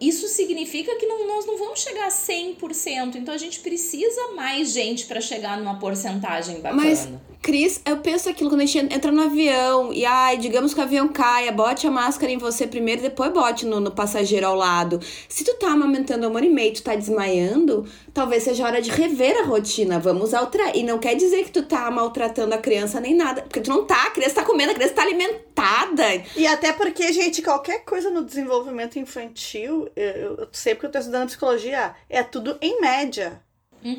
[0.03, 3.15] Isso significa que não, nós não vamos chegar a 100%.
[3.15, 6.83] Então a gente precisa mais gente para chegar numa porcentagem bacana.
[6.83, 7.09] Mas,
[7.41, 10.83] Cris, eu penso aquilo quando a gente entra no avião e, ai, digamos que o
[10.83, 14.55] avião caia, bote a máscara em você primeiro e depois bote no, no passageiro ao
[14.57, 15.01] lado.
[15.29, 17.85] Se tu tá amamentando há um ano e meio, tu tá desmaiando,
[18.15, 19.99] talvez seja hora de rever a rotina.
[19.99, 20.77] Vamos alterar.
[20.77, 23.43] E não quer dizer que tu tá maltratando a criança nem nada.
[23.43, 26.23] Porque tu não tá, a criança tá comendo, a criança tá alimentada.
[26.37, 30.99] E até porque, gente, qualquer coisa no desenvolvimento infantil, eu, eu sei porque eu tô
[30.99, 33.43] estudando psicologia, é tudo em média.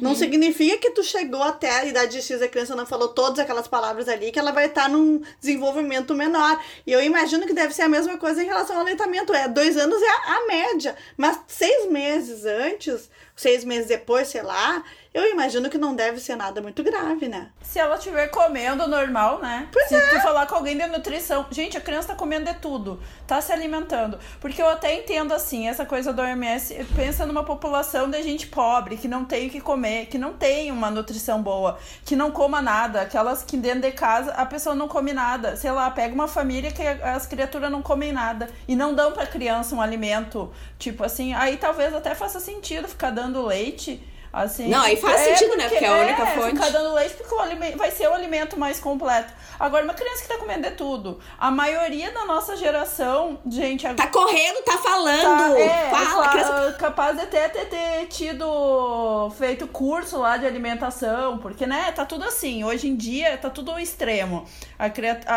[0.01, 3.39] Não significa que tu chegou até a idade X e a criança não falou todas
[3.39, 6.63] aquelas palavras ali, que ela vai estar num desenvolvimento menor.
[6.88, 9.34] E eu imagino que deve ser a mesma coisa em relação ao aleitamento.
[9.34, 10.95] É, dois anos é a, a média.
[11.17, 16.36] Mas seis meses antes, seis meses depois, sei lá, eu imagino que não deve ser
[16.36, 17.49] nada muito grave, né?
[17.62, 19.67] Se ela estiver comendo normal, né?
[19.71, 22.99] Pois se tu falar com alguém de nutrição, gente, a criança tá comendo de tudo,
[23.28, 24.17] tá se alimentando.
[24.41, 28.97] Porque eu até entendo assim, essa coisa do OMS, pensa numa população de gente pobre,
[28.97, 32.60] que não tem o que comer, que não tem uma nutrição boa, que não coma
[32.60, 35.56] nada, aquelas que dentro de casa a pessoa não come nada.
[35.56, 39.28] Sei lá, pega uma família que as criaturas não comem nada e não dão pra
[39.28, 44.02] criança um alimento, tipo assim, aí talvez até faça sentido ficar dando leite.
[44.34, 45.69] Assim, Não, aí faz sentido, né?
[45.69, 46.56] Porque é a única é, fonte.
[46.56, 49.32] Ficar dando leite porque alimento, vai ser o alimento mais completo.
[49.60, 51.19] Agora, uma criança que tá comendo de tudo.
[51.38, 55.54] A maioria da nossa geração, gente, Tá correndo, tá falando.
[55.54, 60.46] Tá, é, Fala, criança fa- capaz de até ter, ter tido feito curso lá de
[60.46, 62.63] alimentação, porque, né, tá tudo assim.
[62.63, 64.46] Hoje em dia tá tudo ao extremo.
[64.80, 64.88] A,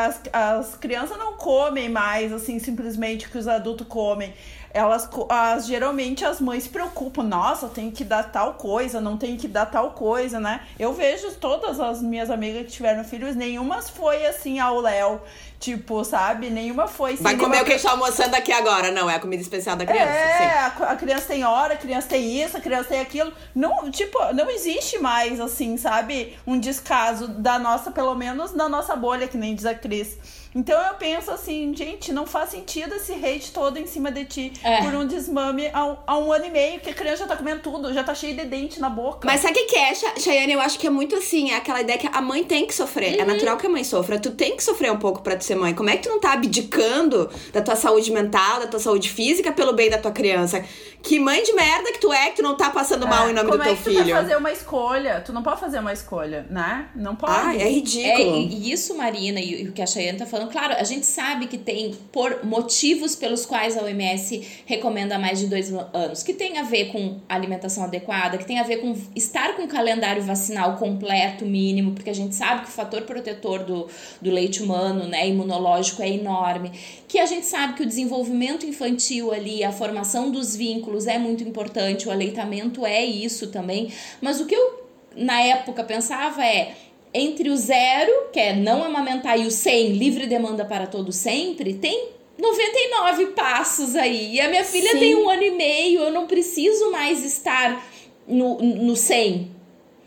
[0.06, 4.32] as, as crianças não comem mais, assim, simplesmente o que os adultos comem.
[4.76, 9.34] Elas, as, geralmente as mães se preocupam, nossa, tem que dar tal coisa, não tem
[9.34, 10.60] que dar tal coisa, né?
[10.78, 15.18] Eu vejo todas as minhas amigas que tiveram filhos, nenhuma foi assim ao Léo,
[15.58, 16.50] tipo, sabe?
[16.50, 18.90] Nenhuma foi assim, vai comer nenhuma o que a gente tá almoçando aqui agora.
[18.90, 20.10] Não, é a comida especial da criança.
[20.10, 20.82] é, sim.
[20.84, 23.32] a, a criança tem hora, a criança tem isso, a criança tem aquilo.
[23.54, 26.36] Não, tipo, não existe mais, assim, sabe?
[26.46, 30.18] Um descaso da nossa, pelo menos da nossa bolha, que nem diz a Cris.
[30.58, 34.52] Então eu penso assim, gente, não faz sentido esse hate todo em cima de ti
[34.64, 34.80] É.
[34.82, 37.36] por um desmame há, um- há um ano e meio, que a criança já tá
[37.36, 39.20] comendo tudo, já tá cheia de dente na boca.
[39.26, 40.54] Mas sabe o que é, Chayane?
[40.54, 43.20] Eu acho que é muito assim, é aquela ideia que a mãe tem que sofrer.
[43.20, 44.18] É natural que a mãe sofra.
[44.18, 45.74] Tu tem que sofrer um pouco pra tu ser mãe.
[45.74, 49.52] Como é que tu não tá abdicando da tua saúde mental, da tua saúde física
[49.52, 50.64] pelo bem da tua criança?
[51.02, 53.48] Que mãe de merda que tu é que tu não tá passando mal em nome
[53.50, 54.04] Como do teu é que tu filho?
[54.14, 55.20] vai fazer uma escolha?
[55.24, 56.88] Tu não pode fazer uma escolha, né?
[56.96, 57.32] Não pode.
[57.32, 58.36] Ah, é É, ridículo.
[58.38, 61.46] e e isso, Marina, e o que a Chayane tá falando, claro, a gente sabe
[61.46, 66.58] que tem por motivos pelos quais a OMS recomenda mais de dois anos, que tem
[66.58, 70.76] a ver com alimentação adequada, que tem a ver com estar com o calendário vacinal
[70.76, 73.88] completo, mínimo, porque a gente sabe que o fator protetor do,
[74.20, 76.72] do leite humano, né, imunológico, é enorme,
[77.08, 81.42] que a gente sabe que o desenvolvimento infantil ali, a formação dos vínculos é muito
[81.42, 86.74] importante, o aleitamento é isso também, mas o que eu na época pensava é
[87.16, 91.74] entre o zero, que é não amamentar, e o 100, livre demanda para todo sempre,
[91.74, 94.34] tem 99 passos aí.
[94.34, 94.98] E a minha filha Sim.
[94.98, 97.84] tem um ano e meio, eu não preciso mais estar
[98.26, 99.50] no, no 100.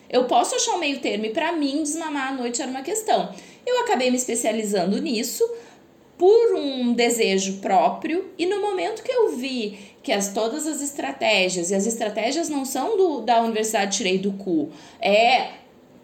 [0.09, 3.33] Eu posso achar um meio termo, e para mim, desmamar à noite era uma questão.
[3.65, 5.47] Eu acabei me especializando nisso
[6.17, 11.71] por um desejo próprio, e no momento que eu vi que as, todas as estratégias,
[11.71, 14.69] e as estratégias não são do, da Universidade Tirei do Cu,
[14.99, 15.59] é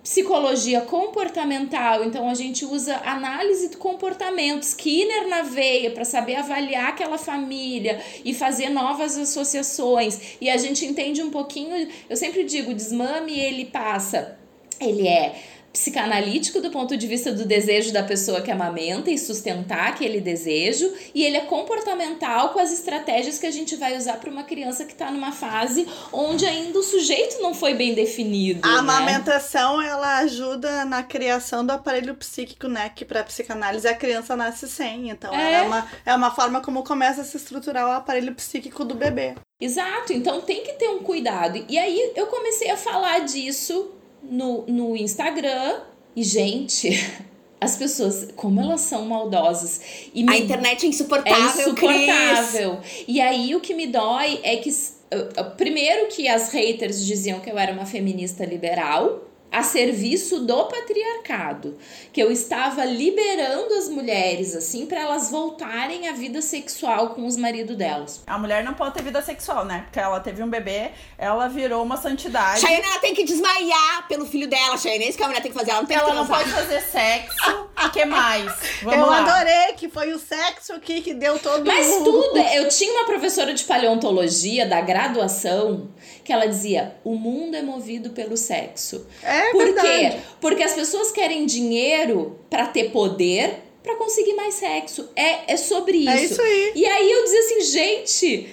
[0.05, 6.89] psicologia comportamental, então a gente usa análise de comportamento, Skinner na veia para saber avaliar
[6.89, 10.37] aquela família e fazer novas associações.
[10.39, 14.37] E a gente entende um pouquinho, eu sempre digo, desmame ele passa,
[14.79, 15.41] ele é
[15.75, 20.89] psicanalítico do ponto de vista do desejo da pessoa que amamenta e sustentar aquele desejo,
[21.13, 24.85] e ele é comportamental com as estratégias que a gente vai usar para uma criança
[24.85, 28.61] que está numa fase onde ainda o sujeito não foi bem definido.
[28.63, 28.79] A né?
[28.79, 32.89] amamentação, ela ajuda na criação do aparelho psíquico, né?
[32.95, 35.09] Que pra psicanálise a criança nasce sem.
[35.09, 35.55] Então, É.
[35.55, 35.61] é.
[35.63, 39.35] uma, é uma forma como começa a se estruturar o aparelho psíquico do bebê.
[39.59, 41.65] Exato, então tem que ter um cuidado.
[41.67, 43.94] E aí eu comecei a falar disso
[44.29, 45.79] no, no Instagram
[46.15, 46.89] e, gente,
[47.59, 49.81] as pessoas, como elas são maldosas.
[50.13, 51.89] E A me- internet é é insuportável, Cris.
[52.01, 52.79] insuportável.
[53.07, 57.39] E aí o que me dói é que, uh, uh, primeiro, que as haters diziam
[57.39, 59.21] que eu era uma feminista liberal.
[59.57, 61.77] A serviço do patriarcado,
[62.11, 67.37] que eu estava liberando as mulheres assim para elas voltarem à vida sexual com os
[67.37, 68.21] maridos delas.
[68.27, 69.83] A mulher não pode ter vida sexual, né?
[69.85, 72.59] Porque ela teve um bebê, ela virou uma santidade.
[72.59, 75.05] Chayane, ela tem que desmaiar pelo filho dela, Chayane.
[75.05, 75.71] É isso que a mulher tem que fazer.
[75.71, 76.43] Ela não tem Ela que não transar.
[76.43, 77.65] pode fazer sexo.
[77.85, 78.51] O que mais?
[78.83, 79.19] Vamos eu lá.
[79.19, 83.05] adorei que foi o sexo aqui que deu todo Mas o- tudo, eu tinha uma
[83.05, 85.89] professora de paleontologia da graduação
[86.23, 89.05] que ela dizia: o mundo é movido pelo sexo.
[89.23, 89.87] É Por verdade.
[89.87, 90.17] quê?
[90.41, 95.09] Porque as pessoas querem dinheiro pra ter poder pra conseguir mais sexo.
[95.15, 96.09] É, é sobre isso.
[96.09, 96.71] É isso aí.
[96.75, 98.49] E aí eu dizia assim, gente.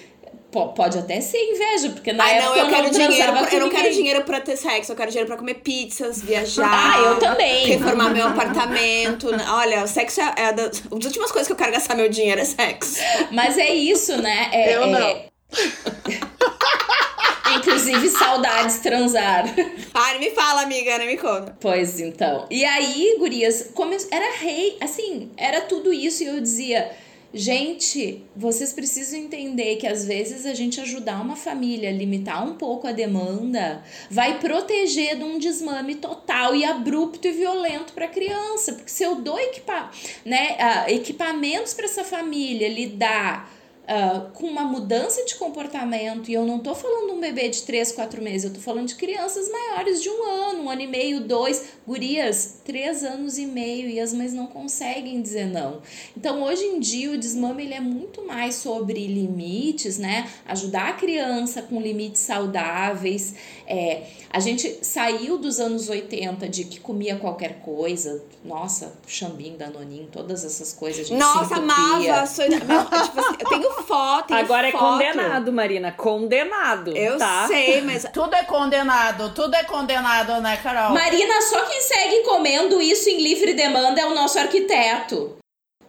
[0.50, 3.14] po- Pode até ser inveja, porque na Ai, época não, eu, quero dinheiro.
[3.14, 6.20] transava pra- eu não quero dinheiro pra ter sexo, eu quero dinheiro pra comer pizzas,
[6.20, 6.68] viajar.
[6.70, 7.66] Ah, eu também.
[7.68, 9.28] Reformar meu apartamento.
[9.48, 12.10] Olha, o sexo é, é das, uma das últimas coisas que eu quero gastar meu
[12.10, 12.96] dinheiro é sexo.
[13.30, 14.50] Mas é isso, né?
[14.52, 15.32] É- Eu é- não.
[17.56, 19.44] Inclusive, saudades transar.
[19.92, 21.56] Ai, não me fala, amiga, não me conta.
[21.60, 22.46] Pois então.
[22.50, 23.96] E aí, gurias, come...
[24.10, 26.90] era rei, assim, era tudo isso e eu dizia,
[27.34, 32.54] gente, vocês precisam entender que às vezes a gente ajudar uma família a limitar um
[32.54, 38.08] pouco a demanda vai proteger de um desmame total e abrupto e violento para a
[38.08, 39.90] criança, porque se eu dou equipa...
[40.24, 46.46] né, ah, equipamentos para essa família lidar ah, com uma mudança de comportamento, e eu
[46.46, 50.00] não tô falando um bebê de 3, 4 meses, eu tô falando de crianças maiores
[50.00, 54.12] de um ano, um ano e meio, dois, gurias, três anos e meio, e as
[54.12, 55.82] mães não conseguem dizer não.
[56.16, 60.30] Então, hoje em dia, o desmame ele é muito mais sobre limites, né?
[60.46, 63.34] Ajudar a criança com limites saudáveis.
[63.66, 70.08] É, a gente saiu dos anos 80 de que comia qualquer coisa, nossa, chambinho, danoninho,
[70.10, 71.06] todas essas coisas.
[71.06, 72.26] A gente Nossa, amava.
[72.26, 72.48] Sou...
[72.48, 74.34] Meu, tipo assim, eu tenho foto.
[74.34, 74.84] Agora é foto.
[74.84, 75.92] condenado, Marina.
[75.92, 76.96] Condenado.
[76.96, 77.46] Eu tá?
[77.46, 78.06] sei, mas.
[78.12, 80.92] Tudo é condenado, tudo é condenado, né, Carol?
[80.92, 85.41] Marina, só quem segue comendo isso em livre demanda é o nosso arquiteto.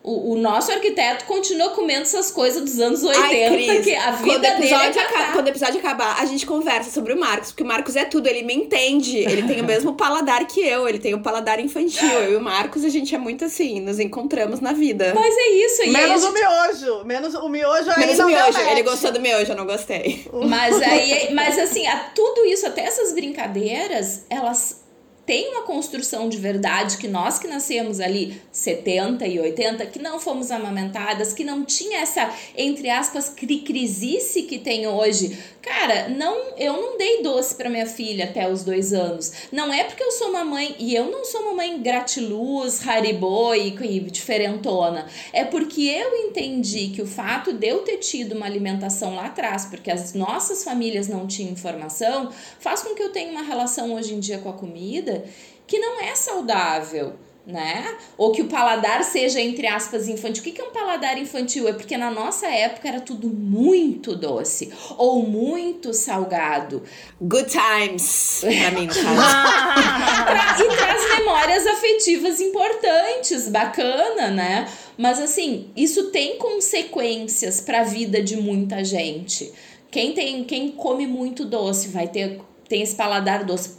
[0.03, 4.11] O, o nosso arquiteto continua comendo essas coisas dos anos 80, Ai, Cris, que a
[4.11, 5.19] quando, vida dele é episódio catar.
[5.23, 8.03] aca- quando o episódio acabar, a gente conversa sobre o Marcos, porque o Marcos é
[8.03, 9.19] tudo, ele me entende.
[9.19, 12.05] Ele tem o mesmo paladar que eu, ele tem o paladar infantil.
[12.09, 15.13] Eu e o Marcos, a gente é muito assim, nos encontramos na vida.
[15.15, 15.89] Mas é isso.
[15.89, 17.05] Menos aí, o miojo.
[17.05, 18.59] Menos o miojo aí Menos o miojo.
[18.59, 20.25] Ele gostou do miojo, eu não gostei.
[20.49, 24.82] Mas aí, mas assim, a, tudo isso, até essas brincadeiras, elas
[25.25, 30.19] têm uma construção de verdade que nós que nascemos ali 70 e 80, que não
[30.19, 35.38] fomos amamentadas, que não tinha essa, entre aspas, cricrisice que tem hoje.
[35.63, 39.32] Cara, não, eu não dei doce para minha filha até os dois anos.
[39.49, 43.54] Não é porque eu sou uma mãe, e eu não sou uma mãe gratiluz, haribô
[43.56, 45.08] e, e diferentona.
[45.32, 49.63] É porque eu entendi que o fato de eu ter tido uma alimentação lá atrás,
[49.63, 54.13] porque as nossas famílias não tinham informação, faz com que eu tenha uma relação hoje
[54.13, 55.23] em dia com a comida
[55.65, 57.13] que não é saudável.
[57.45, 57.97] Né?
[58.17, 60.41] Ou que o paladar seja, entre aspas, infantil.
[60.41, 61.67] O que é um paladar infantil?
[61.67, 66.84] É porque na nossa época era tudo muito doce ou muito salgado.
[67.19, 70.63] Good times, pra mim, no caso.
[70.63, 74.69] E traz memórias afetivas importantes, bacana, né?
[74.97, 79.51] Mas assim, isso tem consequências para a vida de muita gente.
[79.91, 83.78] Quem tem, quem come muito doce vai ter tem esse paladar doce,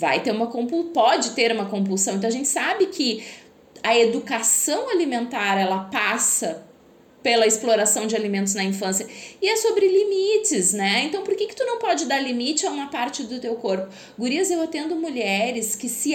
[0.00, 2.16] vai ter uma compul, pode ter uma compulsão.
[2.16, 3.22] Então a gente sabe que
[3.82, 6.66] a educação alimentar ela passa
[7.22, 9.06] pela exploração de alimentos na infância
[9.42, 11.04] e é sobre limites, né?
[11.04, 13.92] Então por que que tu não pode dar limite a uma parte do teu corpo?
[14.18, 16.14] Gurias, eu atendo mulheres que se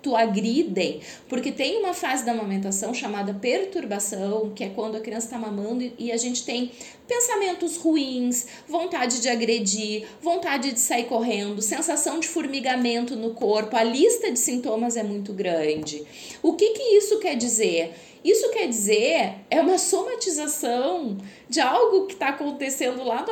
[0.00, 5.26] muito agridem, porque tem uma fase da amamentação chamada perturbação, que é quando a criança
[5.26, 6.72] está mamando e a gente tem
[7.06, 13.76] pensamentos ruins, vontade de agredir, vontade de sair correndo, sensação de formigamento no corpo.
[13.76, 16.02] A lista de sintomas é muito grande.
[16.42, 17.92] O que, que isso quer dizer?
[18.24, 23.22] Isso quer dizer é uma somatização de algo que está acontecendo lá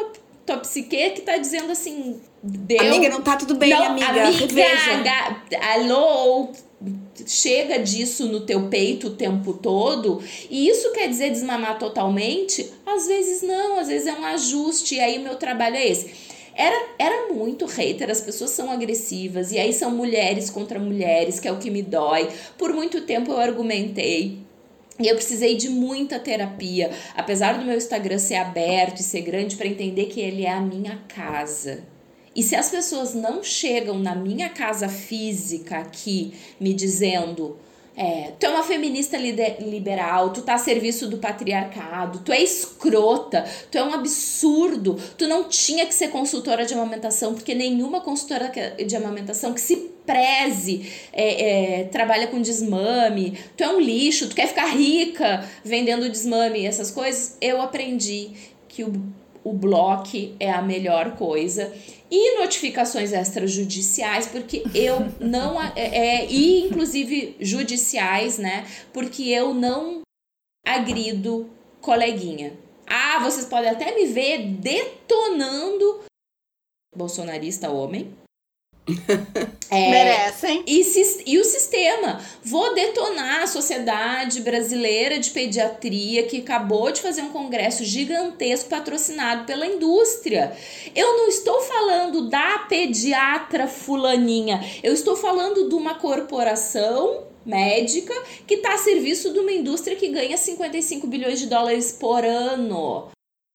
[0.49, 4.07] tua psique que está dizendo assim, Deu, amiga, não tá tudo bem, não, amiga.
[4.07, 5.43] Amiga,
[5.75, 6.51] alô,
[7.27, 10.23] chega disso no teu peito o tempo todo.
[10.49, 12.73] E isso quer dizer desmamar totalmente?
[12.87, 14.95] Às vezes não, às vezes é um ajuste.
[14.95, 16.29] E aí o meu trabalho é esse.
[16.55, 21.47] Era, era muito hater, as pessoas são agressivas, e aí são mulheres contra mulheres, que
[21.47, 22.29] é o que me dói.
[22.57, 24.41] Por muito tempo eu argumentei
[24.99, 29.57] e eu precisei de muita terapia, apesar do meu Instagram ser aberto e ser grande,
[29.57, 31.85] para entender que ele é a minha casa.
[32.35, 37.59] E se as pessoas não chegam na minha casa física aqui me dizendo
[38.01, 43.45] é, tu é uma feminista liberal, tu tá a serviço do patriarcado, tu é escrota,
[43.73, 48.53] tu é um absurdo, tu não tinha que ser consultora de amamentação, porque nenhuma consultora
[48.87, 49.77] de amamentação que se
[50.07, 56.09] preze é, é, trabalha com desmame, tu é um lixo, tu quer ficar rica vendendo
[56.09, 57.37] desmame essas coisas.
[57.41, 58.31] Eu aprendi
[58.69, 58.93] que o,
[59.49, 61.73] o bloco é a melhor coisa
[62.11, 65.61] e notificações extrajudiciais, porque eu não.
[65.63, 68.67] É, é, e inclusive judiciais, né?
[68.93, 70.03] Porque eu não
[70.67, 71.49] agrido
[71.81, 72.53] coleguinha.
[72.87, 76.01] Ah, vocês podem até me ver detonando
[76.95, 78.13] bolsonarista homem,
[79.71, 80.65] É, Merecem.
[80.67, 80.83] E,
[81.27, 82.25] e o sistema.
[82.43, 89.45] Vou detonar a Sociedade Brasileira de Pediatria, que acabou de fazer um congresso gigantesco patrocinado
[89.45, 90.57] pela indústria.
[90.95, 98.15] Eu não estou falando da pediatra fulaninha, eu estou falando de uma corporação médica
[98.47, 103.11] que está a serviço de uma indústria que ganha 55 bilhões de dólares por ano.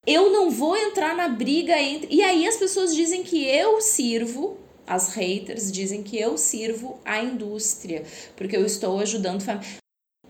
[0.05, 2.13] Eu não vou entrar na briga entre.
[2.13, 7.21] E aí as pessoas dizem que eu sirvo as haters dizem que eu sirvo a
[7.21, 8.03] indústria,
[8.35, 9.43] porque eu estou ajudando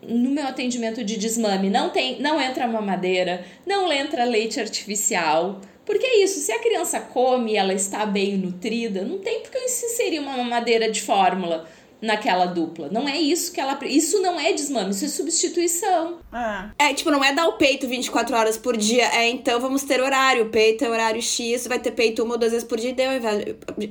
[0.08, 5.62] no meu atendimento de desmame não tem, não entra mamadeira, não entra leite artificial.
[5.86, 9.58] Porque é isso, se a criança come e ela está bem nutrida, não tem porque
[9.58, 11.68] eu inserir uma mamadeira de fórmula
[12.04, 12.90] naquela dupla.
[12.92, 13.80] Não é isso que ela.
[13.86, 16.20] Isso não é desmame, isso é substituição.
[16.78, 16.90] É.
[16.90, 19.06] é, tipo, não é dar o peito 24 horas por dia.
[19.16, 20.44] É, então vamos ter horário.
[20.44, 22.94] O peito é horário X, vai ter peito uma ou duas vezes por dia.
[22.94, 23.10] Deu,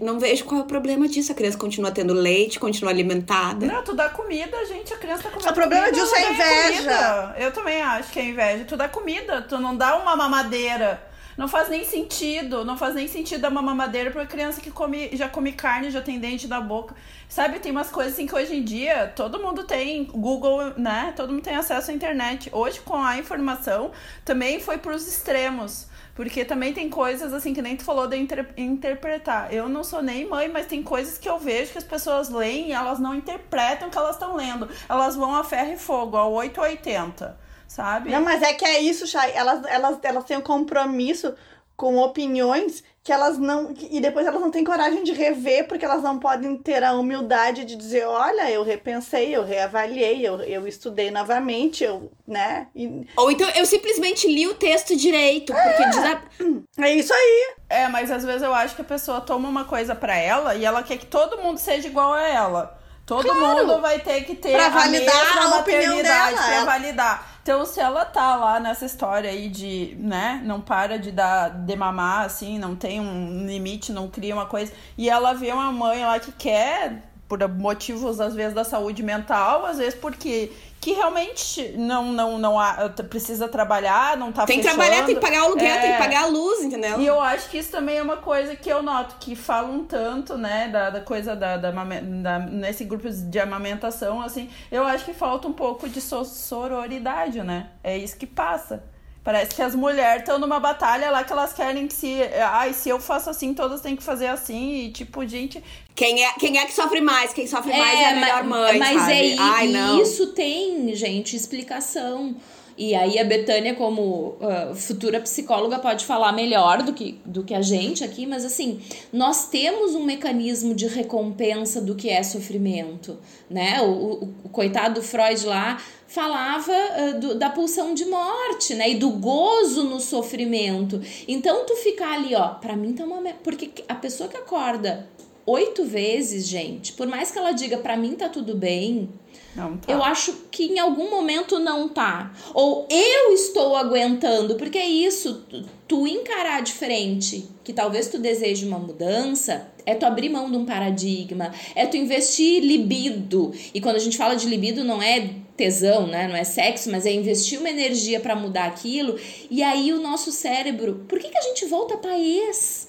[0.02, 1.32] não vejo qual é o problema disso.
[1.32, 3.64] A criança continua tendo leite, continua alimentada.
[3.64, 4.92] Não, tu dá comida, gente.
[4.92, 5.50] A criança tá comendo.
[5.50, 6.76] O problema comida, disso é inveja.
[6.76, 7.34] Comida.
[7.38, 8.64] Eu também acho que é inveja.
[8.66, 11.11] Tu dá comida, tu não dá uma mamadeira.
[11.36, 15.10] Não faz nem sentido, não faz nem sentido dar uma mamadeira pra criança que come,
[15.14, 16.94] já come carne, já tem dente da boca.
[17.28, 21.12] Sabe, tem umas coisas assim que hoje em dia todo mundo tem Google, né?
[21.16, 22.50] Todo mundo tem acesso à internet.
[22.52, 23.90] Hoje, com a informação,
[24.24, 25.90] também foi pros extremos.
[26.14, 29.52] Porque também tem coisas assim que nem tu falou de inter interpretar.
[29.52, 32.68] Eu não sou nem mãe, mas tem coisas que eu vejo que as pessoas leem
[32.68, 34.68] e elas não interpretam o que elas estão lendo.
[34.86, 37.40] Elas vão a ferro e fogo, a 880
[37.72, 38.10] sabe?
[38.10, 39.32] Não, mas é que é isso, Chay.
[39.34, 41.34] Elas, elas, elas têm um compromisso
[41.74, 43.74] com opiniões que elas não.
[43.90, 47.64] E depois elas não têm coragem de rever, porque elas não podem ter a humildade
[47.64, 52.68] de dizer: olha, eu repensei, eu reavaliei, eu, eu estudei novamente, eu, né?
[52.76, 53.06] E...
[53.16, 56.86] Ou então eu simplesmente li o texto direito, porque é, a...
[56.86, 57.54] é isso aí.
[57.70, 60.64] É, mas às vezes eu acho que a pessoa toma uma coisa para ela e
[60.64, 62.81] ela quer que todo mundo seja igual a ela.
[63.04, 63.66] Todo claro.
[63.66, 66.36] mundo vai ter que ter pra validar a a opinião dela.
[66.36, 67.26] pra validar.
[67.42, 71.74] Então, se ela tá lá nessa história aí de, né, não para de dar, de
[71.74, 76.04] mamar, assim, não tem um limite, não cria uma coisa, e ela vê uma mãe
[76.04, 80.52] lá que quer, por motivos, às vezes, da saúde mental, às vezes porque
[80.82, 85.20] que realmente não não não há, precisa trabalhar, não tá Tem que trabalhar, tem que
[85.20, 85.78] pagar o aluguel, é...
[85.78, 87.00] tem que pagar a luz, entendeu?
[87.00, 90.36] E eu acho que isso também é uma coisa que eu noto, que falam tanto,
[90.36, 95.14] né, da, da coisa da, da, da nesse grupo de amamentação, assim, eu acho que
[95.14, 97.70] falta um pouco de sororidade, né?
[97.84, 98.82] É isso que passa.
[99.24, 102.22] Parece que as mulheres estão numa batalha lá que elas querem que se.
[102.42, 104.86] Ai, se eu faço assim, todas têm que fazer assim.
[104.86, 105.62] E tipo, gente.
[105.94, 107.32] Quem é, quem é que sofre mais?
[107.32, 108.78] Quem sofre é, mais é a melhor mãe.
[108.78, 109.32] Mas sabe?
[109.34, 110.02] é Ai, não.
[110.02, 112.34] isso tem, gente, explicação.
[112.76, 117.54] E aí a Betânia, como uh, futura psicóloga, pode falar melhor do que, do que
[117.54, 118.80] a gente aqui, mas assim,
[119.12, 123.18] nós temos um mecanismo de recompensa do que é sofrimento,
[123.50, 123.80] né?
[123.82, 128.90] O, o, o coitado do Freud lá falava uh, do, da pulsão de morte, né?
[128.90, 131.00] E do gozo no sofrimento.
[131.28, 133.22] Então tu ficar ali, ó, pra mim tá uma.
[133.42, 135.06] Porque a pessoa que acorda
[135.46, 139.08] oito vezes, gente, por mais que ela diga para mim tá tudo bem,
[139.54, 139.92] Não tá.
[139.92, 142.32] eu acho que em algum momento não tá.
[142.54, 145.44] Ou eu estou aguentando, porque é isso,
[145.86, 150.64] tu, encarar diferente, que talvez tu deseje uma mudança, é tu abrir mão de um
[150.64, 153.52] paradigma, é tu investir libido.
[153.74, 156.26] E quando a gente fala de libido, não é tesão, né?
[156.26, 159.18] Não é sexo, mas é investir uma energia para mudar aquilo.
[159.50, 162.88] E aí o nosso cérebro, por que, que a gente volta para ex?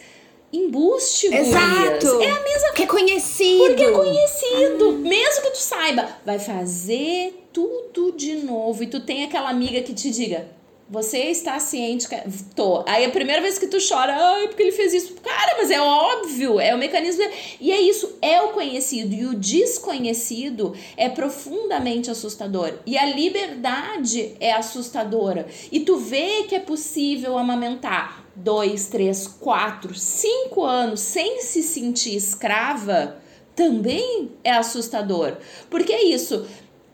[0.53, 1.47] Embuste, gurias.
[1.47, 2.21] Exato.
[2.21, 3.63] É a mesma Porque é conhecido.
[3.65, 4.91] porque é conhecido.
[4.93, 8.83] Mesmo que tu saiba, vai fazer tudo de novo.
[8.83, 10.47] E tu tem aquela amiga que te diga:
[10.87, 12.15] Você está ciente que.
[12.55, 12.83] Tô.
[12.87, 15.15] Aí a primeira vez que tu chora, ai, porque ele fez isso.
[15.23, 17.23] Cara, mas é óbvio, é o mecanismo.
[17.59, 19.11] E é isso, é o conhecido.
[19.11, 22.73] E o desconhecido é profundamente assustador.
[22.85, 25.47] E a liberdade é assustadora.
[25.71, 32.15] E tu vê que é possível amamentar dois, três, quatro, cinco anos sem se sentir
[32.15, 33.17] escrava
[33.55, 35.37] também é assustador.
[35.69, 36.47] Porque é isso.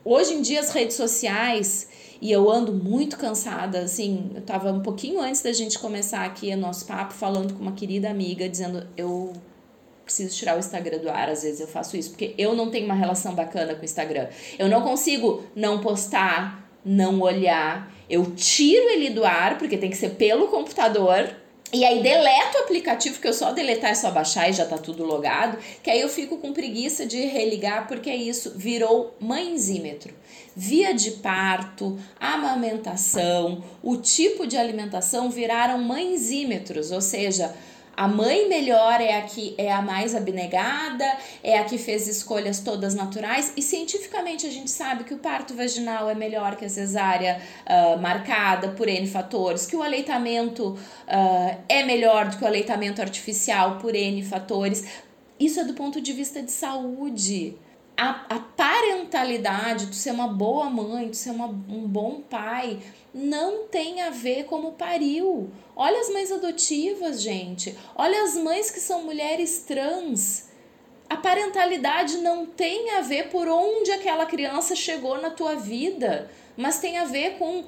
[0.04, 1.88] Hoje em dia as redes sociais
[2.22, 6.54] e eu ando muito cansada, assim, eu tava um pouquinho antes da gente começar aqui
[6.54, 9.32] o nosso papo falando com uma querida amiga dizendo eu
[10.04, 12.86] preciso tirar o Instagram do ar, às vezes eu faço isso, porque eu não tenho
[12.86, 14.28] uma relação bacana com o Instagram.
[14.58, 17.94] Eu não consigo não postar, não olhar.
[18.10, 21.30] Eu tiro ele do ar, porque tem que ser pelo computador.
[21.72, 24.78] E aí deleto o aplicativo, que eu só deletar é só baixar e já tá
[24.78, 25.58] tudo logado.
[25.84, 30.14] Que aí eu fico com preguiça de religar, porque é isso, virou mãezímetro.
[30.56, 37.56] Via de parto, amamentação, o tipo de alimentação viraram mãezímetros, ou seja,
[38.00, 41.06] a mãe melhor é a que é a mais abnegada,
[41.44, 45.54] é a que fez escolhas todas naturais, e cientificamente a gente sabe que o parto
[45.54, 51.58] vaginal é melhor que a cesárea uh, marcada por N fatores, que o aleitamento uh,
[51.68, 54.86] é melhor do que o aleitamento artificial por N fatores.
[55.38, 57.58] Isso é do ponto de vista de saúde.
[58.02, 62.80] A, a parentalidade, tu ser uma boa mãe, tu ser uma, um bom pai,
[63.14, 65.50] não tem a ver como pariu.
[65.76, 67.78] Olha as mães adotivas, gente.
[67.94, 70.48] Olha as mães que são mulheres trans.
[71.10, 76.80] A parentalidade não tem a ver por onde aquela criança chegou na tua vida, mas
[76.80, 77.66] tem a ver com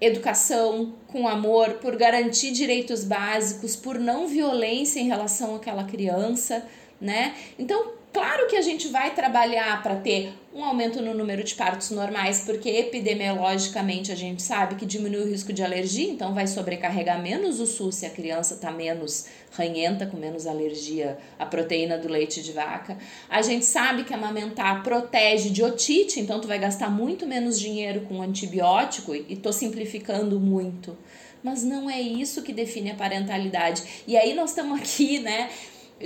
[0.00, 6.66] educação, com amor, por garantir direitos básicos, por não violência em relação àquela criança,
[7.00, 7.36] né?
[7.56, 11.90] Então, Claro que a gente vai trabalhar para ter um aumento no número de partos
[11.90, 17.22] normais, porque epidemiologicamente a gente sabe que diminui o risco de alergia, então vai sobrecarregar
[17.22, 22.06] menos o SUS se a criança está menos ranhenta, com menos alergia à proteína do
[22.06, 22.98] leite de vaca.
[23.30, 28.02] A gente sabe que amamentar protege de otite, então tu vai gastar muito menos dinheiro
[28.02, 30.98] com antibiótico, e tô simplificando muito.
[31.42, 33.82] Mas não é isso que define a parentalidade.
[34.06, 35.50] E aí nós estamos aqui, né,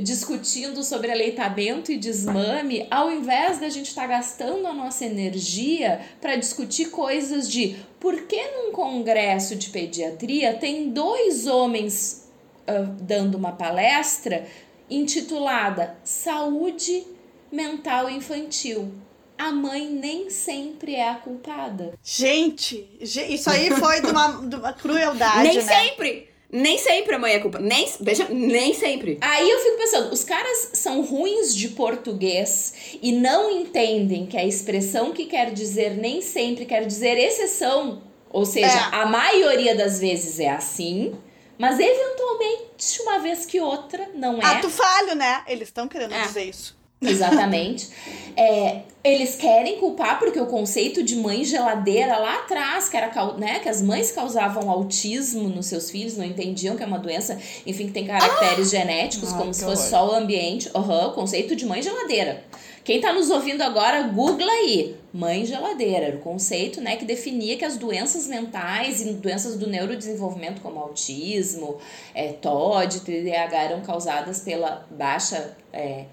[0.01, 6.01] discutindo sobre aleitamento e desmame, ao invés da gente estar tá gastando a nossa energia
[6.21, 12.29] para discutir coisas de por que num congresso de pediatria tem dois homens
[12.69, 14.47] uh, dando uma palestra
[14.89, 17.05] intitulada Saúde
[17.51, 18.93] Mental Infantil.
[19.39, 21.93] A mãe nem sempre é a culpada.
[22.03, 25.43] Gente, isso aí foi de uma, de uma crueldade.
[25.43, 25.63] Nem né?
[25.63, 26.36] sempre!
[26.59, 27.59] Nem sempre a mãe é culpa.
[27.59, 29.19] Nem, veja, nem sempre.
[29.21, 34.45] Aí eu fico pensando, os caras são ruins de português e não entendem que a
[34.45, 38.03] expressão que quer dizer nem sempre quer dizer exceção.
[38.31, 38.89] Ou seja, É.
[38.97, 41.15] a maioria das vezes é assim,
[41.59, 44.45] mas eventualmente, uma vez que outra, não é.
[44.45, 45.43] Ato falho, né?
[45.47, 46.23] Eles estão querendo É.
[46.23, 46.76] dizer isso.
[47.01, 47.89] Exatamente.
[48.39, 53.61] É, eles querem culpar porque o conceito de mãe geladeira lá atrás, que era né,
[53.61, 57.87] que as mães causavam autismo nos seus filhos, não entendiam que é uma doença, enfim,
[57.87, 60.09] que tem caracteres genéticos, Ai, como se fosse horror.
[60.09, 60.71] só o ambiente.
[60.75, 62.45] O conceito de mãe geladeira.
[62.85, 64.95] Quem tá nos ouvindo agora, googla aí.
[65.15, 69.67] Mãe geladeira, era o conceito, né, que definia que as doenças mentais e doenças do
[69.67, 71.79] neurodesenvolvimento, como autismo,
[72.15, 76.05] é, TOD, TDAH, eram causadas pela baixa é,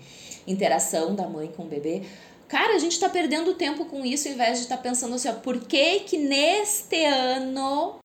[0.48, 2.04] interação da mãe com o bebê.
[2.48, 5.34] Cara, a gente tá perdendo tempo com isso, ao invés de estar pensando assim, ó,
[5.34, 8.00] por que que neste ano,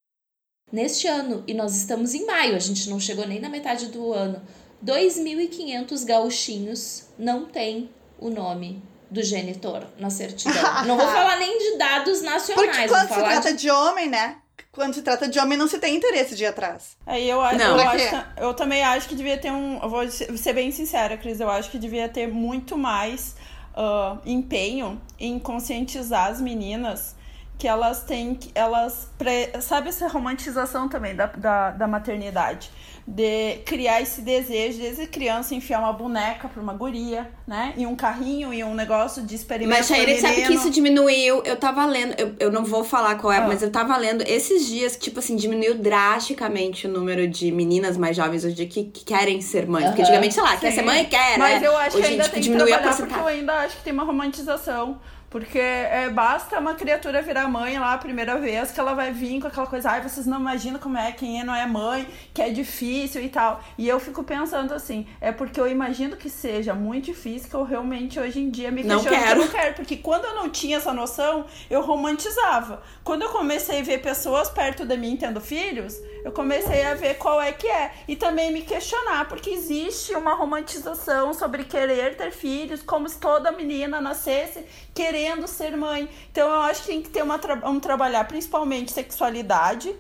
[0.73, 4.13] neste ano, e nós estamos em maio, a gente não chegou nem na metade do
[4.13, 4.41] ano,
[4.85, 10.63] 2.500 gauchinhos não tem o nome do genitor na certidão.
[10.87, 13.59] não vou falar nem de dados nacionais, Porque quando se trata de...
[13.59, 13.71] de...
[13.71, 14.39] homem, né?
[14.73, 16.97] Quando se trata de homem, não se tem interesse de ir atrás.
[17.07, 17.81] Aí eu, acho, Não.
[17.81, 19.81] eu, acho eu também acho que devia ter um.
[19.83, 21.41] Eu vou ser bem sincera, Cris.
[21.41, 23.35] Eu acho que devia ter muito mais
[23.75, 27.17] ah, empenho em conscientizar as meninas
[27.59, 28.51] que elas têm que.
[28.55, 29.11] Elas.
[29.19, 32.71] Pre, sabe essa romantização também da, da, da maternidade?
[33.11, 37.73] de criar esse desejo desde criança enfiar uma boneca pra uma guria, né?
[37.75, 39.79] E um carrinho e um negócio de experimento.
[39.79, 41.43] Mas, Shairi, sabe que isso diminuiu?
[41.43, 43.47] Eu tava lendo, eu, eu não vou falar qual é, ah.
[43.49, 48.15] mas eu tava lendo esses dias, tipo assim, diminuiu drasticamente o número de meninas mais
[48.15, 49.85] jovens hoje que, que querem ser mães.
[49.85, 49.91] Uhum.
[49.93, 50.59] Porque antigamente, sei lá, Sim.
[50.61, 51.67] quer ser mãe, quer, Mas né?
[51.67, 53.93] eu acho hoje, que ainda tipo, tem que trabalhar porque eu ainda acho que tem
[53.95, 55.01] uma romantização
[55.31, 59.41] porque é, basta uma criatura virar mãe lá a primeira vez que ela vai vir
[59.41, 62.41] com aquela coisa, ai, vocês não imaginam como é, quem é, não é mãe, que
[62.41, 63.63] é difícil e tal.
[63.77, 67.63] E eu fico pensando assim, é porque eu imagino que seja muito difícil que eu
[67.63, 69.41] realmente hoje em dia me não quero.
[69.41, 69.75] não quero.
[69.75, 72.83] Porque quando eu não tinha essa noção, eu romantizava.
[73.05, 75.95] Quando eu comecei a ver pessoas perto de mim tendo filhos,
[76.25, 77.93] eu comecei a ver qual é que é.
[78.07, 83.53] E também me questionar, porque existe uma romantização sobre querer ter filhos, como se toda
[83.53, 84.65] menina nascesse
[84.95, 86.09] querendo ser mãe.
[86.31, 89.95] Então eu acho que tem que ter uma um trabalhar principalmente sexualidade,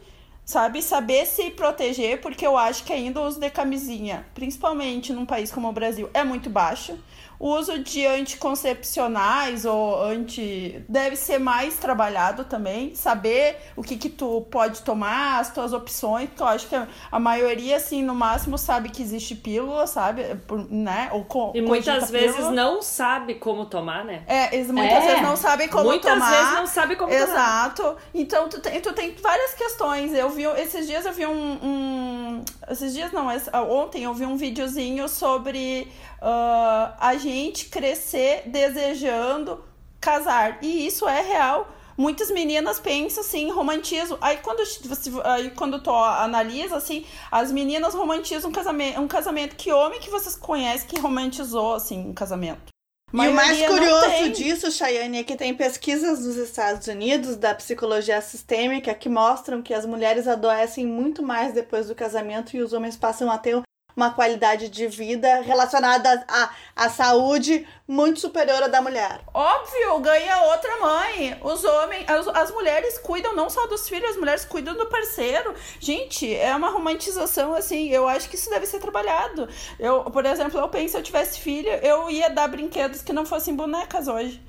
[0.44, 0.82] sabe?
[0.82, 5.52] Saber se proteger, porque eu acho que ainda o uso de camisinha, principalmente num país
[5.52, 6.98] como o Brasil, é muito baixo.
[7.38, 14.08] O uso de anticoncepcionais ou anti deve ser mais trabalhado também, saber o que que
[14.08, 16.74] tu pode tomar, as tuas opções, porque eu acho que
[17.10, 20.24] a maioria assim, no máximo sabe que existe pílula, sabe?
[20.68, 21.10] né?
[21.12, 24.22] Ou com, e muitas vezes não sabe como tomar, né?
[24.26, 25.06] É, muitas é.
[25.06, 26.26] vezes não sabem como muitas tomar.
[26.26, 27.28] Muitas vezes não sabem como Exato.
[27.28, 27.90] tomar.
[27.90, 27.96] Exato.
[28.14, 30.12] Então tu tem, tu tem várias questões.
[30.14, 33.28] Eu vi esses dias eu vi um, um esses dias não,
[33.70, 35.88] ontem eu vi um videozinho sobre
[36.22, 39.64] uh, a gente crescer desejando
[40.00, 40.58] casar.
[40.62, 41.68] E isso é real.
[41.96, 44.16] Muitas meninas pensam assim, romantismo.
[44.20, 49.56] Aí quando você, aí quando tu analisa assim, as meninas romantizam um casamento, um casamento.
[49.56, 52.72] Que homem que vocês conhecem que romantizou assim um casamento?
[53.12, 58.20] E o mais curioso disso, Chayane, é que tem pesquisas nos Estados Unidos da psicologia
[58.20, 62.96] sistêmica que mostram que as mulheres adoecem muito mais depois do casamento e os homens
[62.96, 63.62] passam a ter
[63.98, 69.20] uma qualidade de vida relacionada à, à saúde muito superior à da mulher.
[69.34, 71.36] Óbvio, ganha outra mãe.
[71.42, 75.52] Os homens, as, as mulheres cuidam não só dos filhos, as mulheres cuidam do parceiro.
[75.80, 77.88] Gente, é uma romantização assim.
[77.88, 79.48] Eu acho que isso deve ser trabalhado.
[79.80, 83.26] Eu, por exemplo, eu penso se eu tivesse filho, eu ia dar brinquedos que não
[83.26, 84.40] fossem bonecas hoje.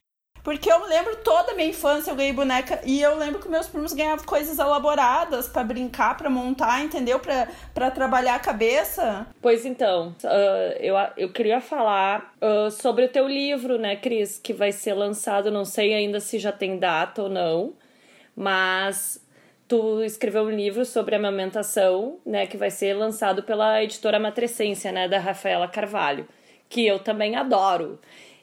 [0.44, 2.82] Porque eu lembro toda a minha infância, eu ganhei boneca.
[2.86, 7.20] E eu lembro que meus primos ganhavam coisas elaboradas para brincar, para montar, entendeu?
[7.74, 9.28] para trabalhar a cabeça.
[9.42, 14.40] Pois então, uh, eu, eu queria falar uh, sobre o teu livro, né, Cris?
[14.42, 17.74] Que vai ser lançado, não sei ainda se já tem data ou não,
[18.36, 19.22] mas
[19.68, 25.08] tu escreveu um livro sobre amamentação, né, que vai ser lançado pela editora Matrescência, né,
[25.08, 26.28] da Rafaela Carvalho,
[26.68, 28.00] que eu também adoro.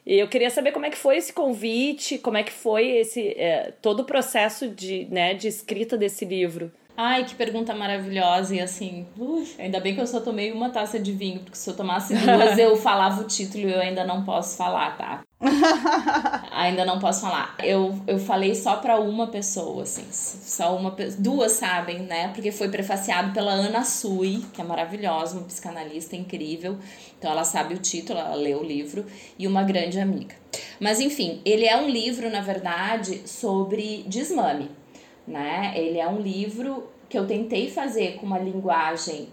[0.07, 3.29] E eu queria saber como é que foi esse convite, como é que foi esse
[3.31, 6.71] é, todo o processo de, né, de escrita desse livro.
[6.97, 8.55] Ai, que pergunta maravilhosa.
[8.55, 11.69] E assim, uf, ainda bem que eu só tomei uma taça de vinho, porque se
[11.69, 15.23] eu tomasse duas, eu falava o título e eu ainda não posso falar, tá?
[16.51, 17.55] Ainda não posso falar.
[17.63, 22.29] Eu, eu falei só para uma pessoa, assim, só uma duas sabem, né?
[22.29, 26.79] Porque foi prefaciado pela Ana Sui, que é maravilhosa, uma psicanalista incrível.
[27.19, 29.05] Então ela sabe o título, ela leu o livro
[29.39, 30.35] e uma grande amiga.
[30.81, 34.71] Mas enfim, ele é um livro, na verdade, sobre desmame,
[35.27, 35.73] né?
[35.77, 39.29] Ele é um livro que eu tentei fazer com uma linguagem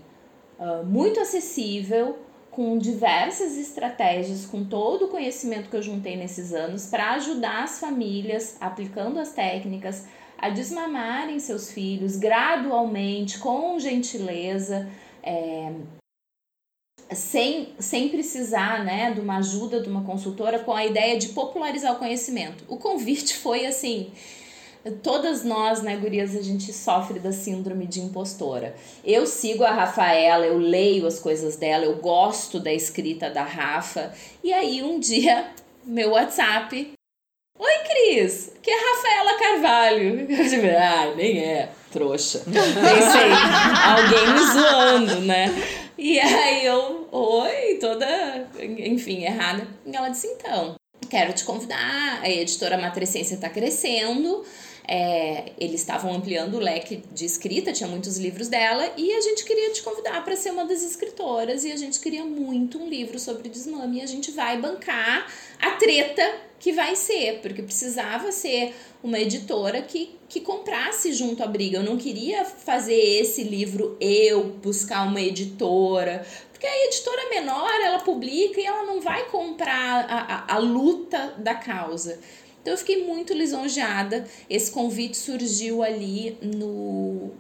[0.60, 2.18] uh, muito acessível
[2.50, 7.80] com diversas estratégias, com todo o conhecimento que eu juntei nesses anos, para ajudar as
[7.80, 10.06] famílias, aplicando as técnicas,
[10.38, 14.88] a desmamarem seus filhos gradualmente, com gentileza,
[15.24, 15.74] é,
[17.12, 21.94] sem, sem precisar né, de uma ajuda de uma consultora, com a ideia de popularizar
[21.94, 22.64] o conhecimento.
[22.68, 24.12] O convite foi assim
[25.01, 28.75] Todas nós, né, gurias, a gente sofre da síndrome de impostora.
[29.03, 34.13] Eu sigo a Rafaela, eu leio as coisas dela, eu gosto da escrita da Rafa.
[34.43, 35.51] E aí um dia,
[35.86, 36.93] meu WhatsApp.
[37.57, 40.27] Oi, Cris, que é Rafaela Carvalho.
[40.77, 42.39] Ah, nem é, trouxa.
[42.43, 43.31] Pensei,
[43.88, 45.45] alguém me zoando, né?
[45.97, 49.65] E aí eu, oi, toda, enfim, errada.
[49.86, 50.75] E ela disse, então,
[51.09, 54.43] quero te convidar, a editora Matrescência está crescendo,
[54.88, 59.45] é, eles estavam ampliando o leque de escrita, tinha muitos livros dela, e a gente
[59.45, 63.19] queria te convidar para ser uma das escritoras, e a gente queria muito um livro
[63.19, 65.31] sobre desmame, e a gente vai bancar
[65.61, 66.23] a treta
[66.59, 68.73] que vai ser, porque precisava ser
[69.03, 71.79] uma editora que, que comprasse junto à briga.
[71.79, 77.99] Eu não queria fazer esse livro eu buscar uma editora, porque a editora menor ela
[77.99, 82.17] publica e ela não vai comprar a, a, a luta da causa.
[82.64, 84.26] Então eu fiquei muito lisonjeada.
[84.49, 87.32] Esse convite surgiu ali no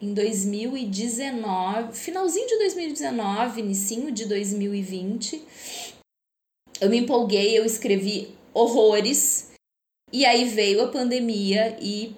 [0.00, 5.44] em 2019, finalzinho de 2019, inicinho de 2020.
[6.80, 9.50] Eu me empolguei, eu escrevi horrores.
[10.10, 12.14] E aí veio a pandemia e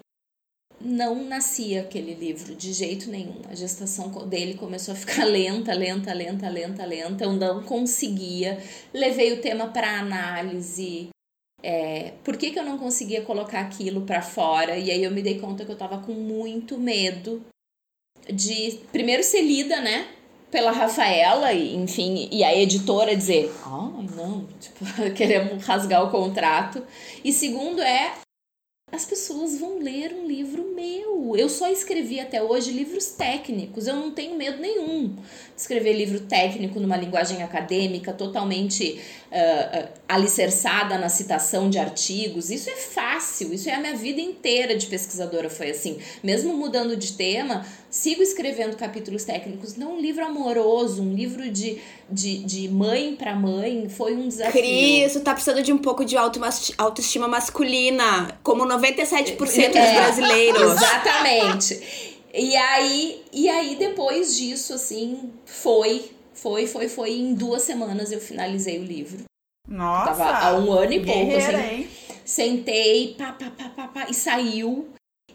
[0.80, 3.42] não nascia aquele livro de jeito nenhum.
[3.48, 7.24] A gestação dele começou a ficar lenta, lenta, lenta, lenta, lenta.
[7.24, 8.62] Eu não conseguia.
[8.94, 11.08] Levei o tema para análise.
[11.62, 14.76] É, por que, que eu não conseguia colocar aquilo para fora?
[14.76, 17.44] E aí eu me dei conta que eu tava com muito medo
[18.32, 20.08] de primeiro ser lida, né?
[20.50, 24.84] Pela Rafaela, e, enfim, e a editora dizer, ai, oh, não, tipo,
[25.14, 26.84] queremos rasgar o contrato.
[27.22, 28.14] E segundo é
[28.92, 31.36] as pessoas vão ler um livro meu.
[31.36, 35.22] Eu só escrevi até hoje livros técnicos, eu não tenho medo nenhum de
[35.56, 39.00] escrever livro técnico numa linguagem acadêmica, totalmente
[39.30, 42.50] uh, alicerçada na citação de artigos.
[42.50, 45.98] Isso é fácil, isso é a minha vida inteira de pesquisadora foi assim.
[46.22, 49.76] Mesmo mudando de tema, sigo escrevendo capítulos técnicos.
[49.76, 51.78] Não um livro amoroso, um livro de,
[52.10, 54.52] de, de mãe para mãe, foi um desafio.
[54.52, 60.72] Cris, tá precisando de um pouco de autoestima masculina, como 97% dos é, brasileiros.
[60.72, 62.18] Exatamente.
[62.32, 66.10] E aí, e aí depois disso, assim, foi
[66.40, 67.12] foi, foi, foi.
[67.12, 69.24] Em duas semanas eu finalizei o livro.
[69.68, 70.14] Nossa!
[70.14, 71.56] Tava há um ano e pouco, assim.
[71.56, 71.88] Hein?
[72.24, 74.88] Sentei, pá, pá, pá, pá, pá, e saiu.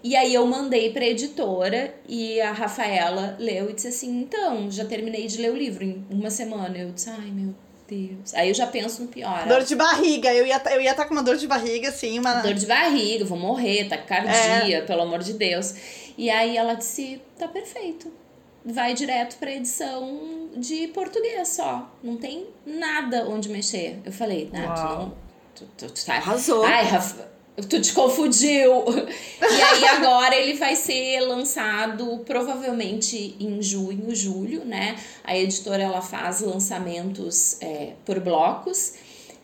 [0.03, 4.86] E aí eu mandei pra editora e a Rafaela leu e disse assim: então, já
[4.86, 6.78] terminei de ler o livro em uma semana.
[6.78, 7.53] Eu disse, ai meu
[7.88, 8.34] Deus.
[8.34, 9.47] Aí eu já penso no pior.
[9.47, 10.34] Dor de barriga.
[10.34, 12.41] Eu ia eu ia estar tá com uma dor de barriga, assim, uma.
[12.41, 14.82] Dor de barriga, vou morrer, taquicardia, é.
[14.82, 15.76] pelo amor de Deus.
[16.18, 18.25] E aí ela disse: tá perfeito
[18.66, 21.89] vai direto para edição de português só.
[22.03, 23.99] Não tem nada onde mexer.
[24.03, 25.13] Eu falei, tu não.
[25.53, 26.16] Tu, tu, tu tá...
[26.16, 26.63] Arrasou.
[26.66, 27.30] Ai, Rafa,
[27.70, 28.84] tu te confundiu.
[29.39, 34.97] e aí agora ele vai ser lançado provavelmente em junho, julho, né?
[35.24, 38.95] A editora ela faz lançamentos é, por blocos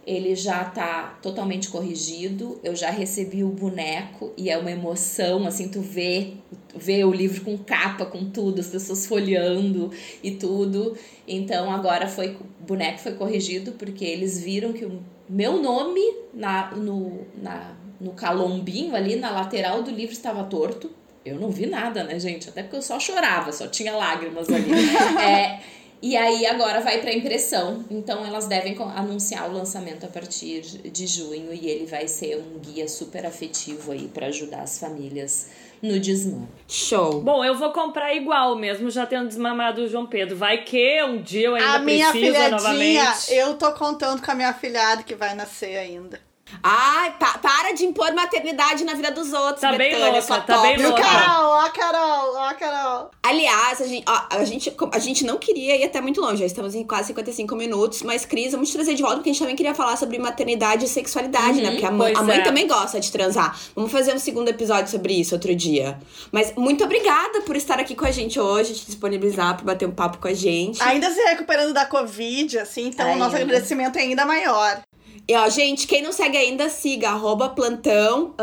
[0.05, 2.59] ele já tá totalmente corrigido.
[2.63, 6.33] Eu já recebi o boneco e é uma emoção, assim, tu vê,
[6.75, 9.91] vê o livro com capa, com tudo, as pessoas folheando
[10.23, 10.97] e tudo.
[11.27, 16.01] Então agora foi o boneco foi corrigido porque eles viram que o meu nome
[16.33, 20.89] na, no, na, no calombinho ali na lateral do livro estava torto.
[21.23, 22.49] Eu não vi nada, né, gente?
[22.49, 24.71] Até porque eu só chorava, só tinha lágrimas ali.
[25.23, 25.59] é,
[26.01, 27.85] e aí agora vai para impressão.
[27.89, 32.59] Então elas devem anunciar o lançamento a partir de junho e ele vai ser um
[32.59, 35.49] guia super afetivo aí para ajudar as famílias
[35.81, 36.47] no desmame.
[36.67, 37.21] Show.
[37.21, 40.35] Bom, eu vou comprar igual mesmo, já tendo desmamado o João Pedro.
[40.35, 43.33] Vai que um dia eu ainda a minha precisa novamente.
[43.33, 46.19] Eu tô contando com a minha afilhada que vai nascer ainda.
[46.63, 50.61] Ai, pa para de impor maternidade na vida dos outros, tá Betânia, bem louca, tá
[50.61, 51.01] bem louca.
[51.01, 53.11] Carol, ó, Carol, ó, Carol.
[53.23, 56.45] Aliás, a gente, ó, a, gente, a gente não queria ir até muito longe, já
[56.45, 59.55] estamos em quase 55 minutos, mas Cris, vamos trazer de volta, porque a gente também
[59.55, 61.63] queria falar sobre maternidade e sexualidade, né?
[61.63, 61.71] uhum, né?
[61.71, 62.43] Porque a mãe, a mãe é.
[62.43, 63.57] também gosta de transar.
[63.75, 65.99] Vamos fazer um segundo episódio sobre isso outro dia.
[66.31, 69.91] Mas muito obrigada por estar aqui com a gente hoje, te disponibilizar para bater um
[69.91, 70.81] papo com a gente.
[70.83, 74.81] Ainda se recuperando da Covid, assim, então o nosso agradecimento é ainda maior.
[75.27, 77.11] E ó, gente, quem não segue ainda, siga
[77.49, 78.33] plantão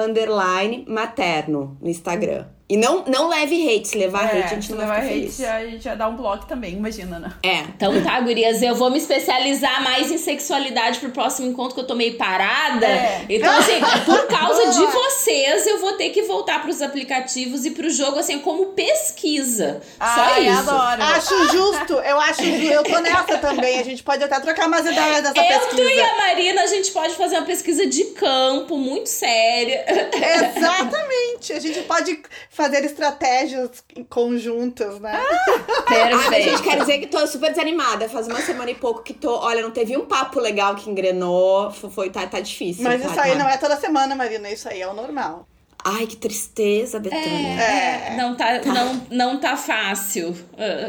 [0.89, 2.47] materno no Instagram.
[2.71, 5.41] E não, não leve hate, se levar é, hate a gente não vai ficar feliz.
[5.41, 7.33] Hate, a gente vai dar um bloco também, imagina, né?
[7.43, 7.61] É.
[7.61, 11.87] Então tá, gurias, eu vou me especializar mais em sexualidade pro próximo encontro que eu
[11.87, 12.87] tô meio parada.
[12.87, 13.25] É.
[13.27, 17.89] Então, assim, por causa de vocês, eu vou ter que voltar pros aplicativos e pro
[17.89, 19.81] jogo, assim, como pesquisa.
[19.99, 20.71] Só isso.
[20.71, 21.03] adoro.
[21.03, 22.67] Acho justo, eu acho justo.
[22.67, 23.79] Eu tô nessa também.
[23.79, 25.83] A gente pode até trocar umas ideias dessa eu, pesquisa.
[25.83, 29.87] Eu e a Marina, a gente pode fazer uma pesquisa de campo muito séria.
[30.13, 31.55] Exatamente.
[31.55, 32.21] A gente pode
[32.59, 35.13] fazer estratégias conjuntas, né?
[35.15, 36.29] Ah, perfeito.
[36.29, 38.09] Ah, gente, quer dizer que tô super desanimada.
[38.09, 39.33] Faz uma semana e pouco que tô.
[39.39, 41.71] Olha, não teve um papo legal que engrenou.
[41.71, 42.83] Foi, tá, tá difícil.
[42.83, 43.39] Mas tá, isso aí tá.
[43.39, 44.51] não é toda semana, Marina.
[44.51, 45.47] Isso aí é o normal.
[45.85, 47.63] Ai, que tristeza, Betânia.
[47.63, 48.17] É, é.
[48.17, 50.37] Não, tá, tá, Não, não tá fácil.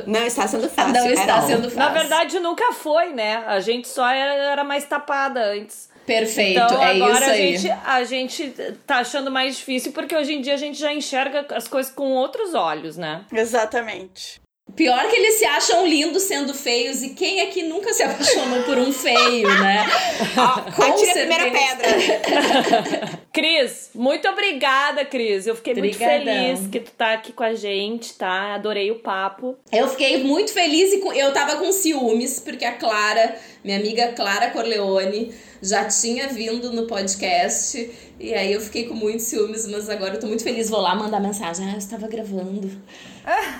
[0.07, 0.93] Não está sendo fácil.
[0.93, 1.77] Não está sendo fácil.
[1.77, 3.43] Na verdade, nunca foi, né?
[3.45, 5.87] A gente só era, era mais tapada antes.
[6.09, 7.53] Perfeito, então, é agora isso aí.
[7.53, 8.53] A gente, a gente
[8.87, 12.13] tá achando mais difícil porque hoje em dia a gente já enxerga as coisas com
[12.13, 13.25] outros olhos, né?
[13.31, 14.41] Exatamente.
[14.75, 18.77] Pior que eles se acham lindos sendo feios e quem aqui nunca se apaixonou por
[18.77, 19.85] um feio, né?
[20.75, 23.19] Com Atira a primeira pedra.
[23.33, 25.47] Cris, muito obrigada, Cris.
[25.47, 26.07] Eu fiquei Obrigadão.
[26.07, 28.55] muito feliz que tu tá aqui com a gente, tá?
[28.55, 29.57] Adorei o papo.
[29.71, 34.49] Eu fiquei muito feliz e eu tava com ciúmes, porque a Clara, minha amiga Clara
[34.51, 37.89] Corleone, já tinha vindo no podcast.
[38.19, 40.69] E aí eu fiquei com muitos ciúmes, mas agora eu tô muito feliz.
[40.69, 41.67] Vou lá mandar mensagem.
[41.67, 42.71] Ah, eu estava gravando.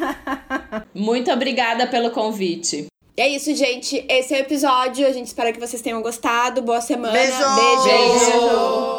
[0.93, 2.87] muito obrigada pelo convite.
[3.17, 4.05] E é isso, gente.
[4.09, 5.05] Esse é o episódio.
[5.05, 6.61] A gente espera que vocês tenham gostado.
[6.61, 7.13] Boa semana.
[7.13, 7.33] Beijo.
[7.33, 7.83] Beijo.
[7.83, 8.98] Beijo.